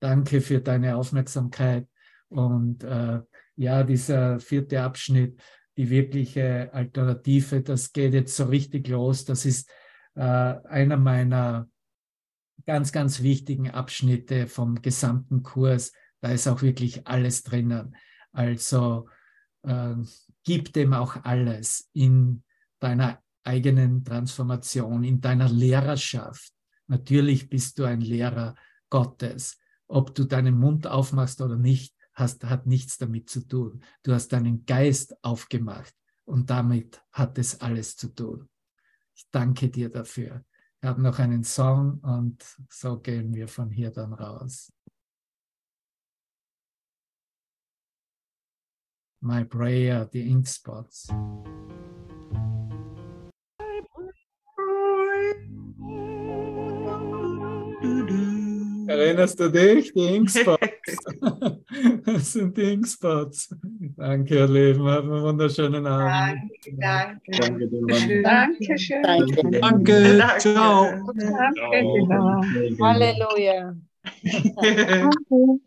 [0.00, 1.88] Danke für deine Aufmerksamkeit
[2.28, 3.20] und äh,
[3.56, 5.40] ja, dieser vierte Abschnitt,
[5.76, 9.24] die wirkliche Alternative, das geht jetzt so richtig los.
[9.24, 9.70] Das ist
[10.14, 11.68] äh, einer meiner
[12.66, 15.92] ganz, ganz wichtigen Abschnitte vom gesamten Kurs.
[16.20, 17.96] Da ist auch wirklich alles drinnen.
[18.34, 19.08] Also
[19.62, 19.94] äh,
[20.42, 22.42] gib dem auch alles in
[22.80, 26.52] deiner eigenen Transformation, in deiner Lehrerschaft.
[26.86, 28.54] Natürlich bist du ein Lehrer
[28.90, 29.58] Gottes.
[29.86, 33.82] Ob du deinen Mund aufmachst oder nicht, hast, hat nichts damit zu tun.
[34.02, 38.48] Du hast deinen Geist aufgemacht und damit hat es alles zu tun.
[39.14, 40.44] Ich danke dir dafür.
[40.80, 44.72] Ich habe noch einen Song und so gehen wir von hier dann raus.
[49.24, 51.08] My prayer, the ink spots.
[58.86, 59.94] Erinnerst du dich?
[59.94, 60.60] Die Inkspots.
[62.04, 63.56] das sind die Inkspots.
[63.96, 64.86] Danke, ihr Lieben.
[64.86, 66.42] Habt einen wunderschönen Abend.
[66.76, 68.22] Danke, danke.
[68.22, 69.02] Danke schön.
[69.02, 69.58] Danke.
[69.58, 70.38] Danke.
[70.38, 70.90] Ciao.
[71.16, 72.76] Danke.
[72.78, 73.74] Halleluja.
[74.60, 75.60] Danke.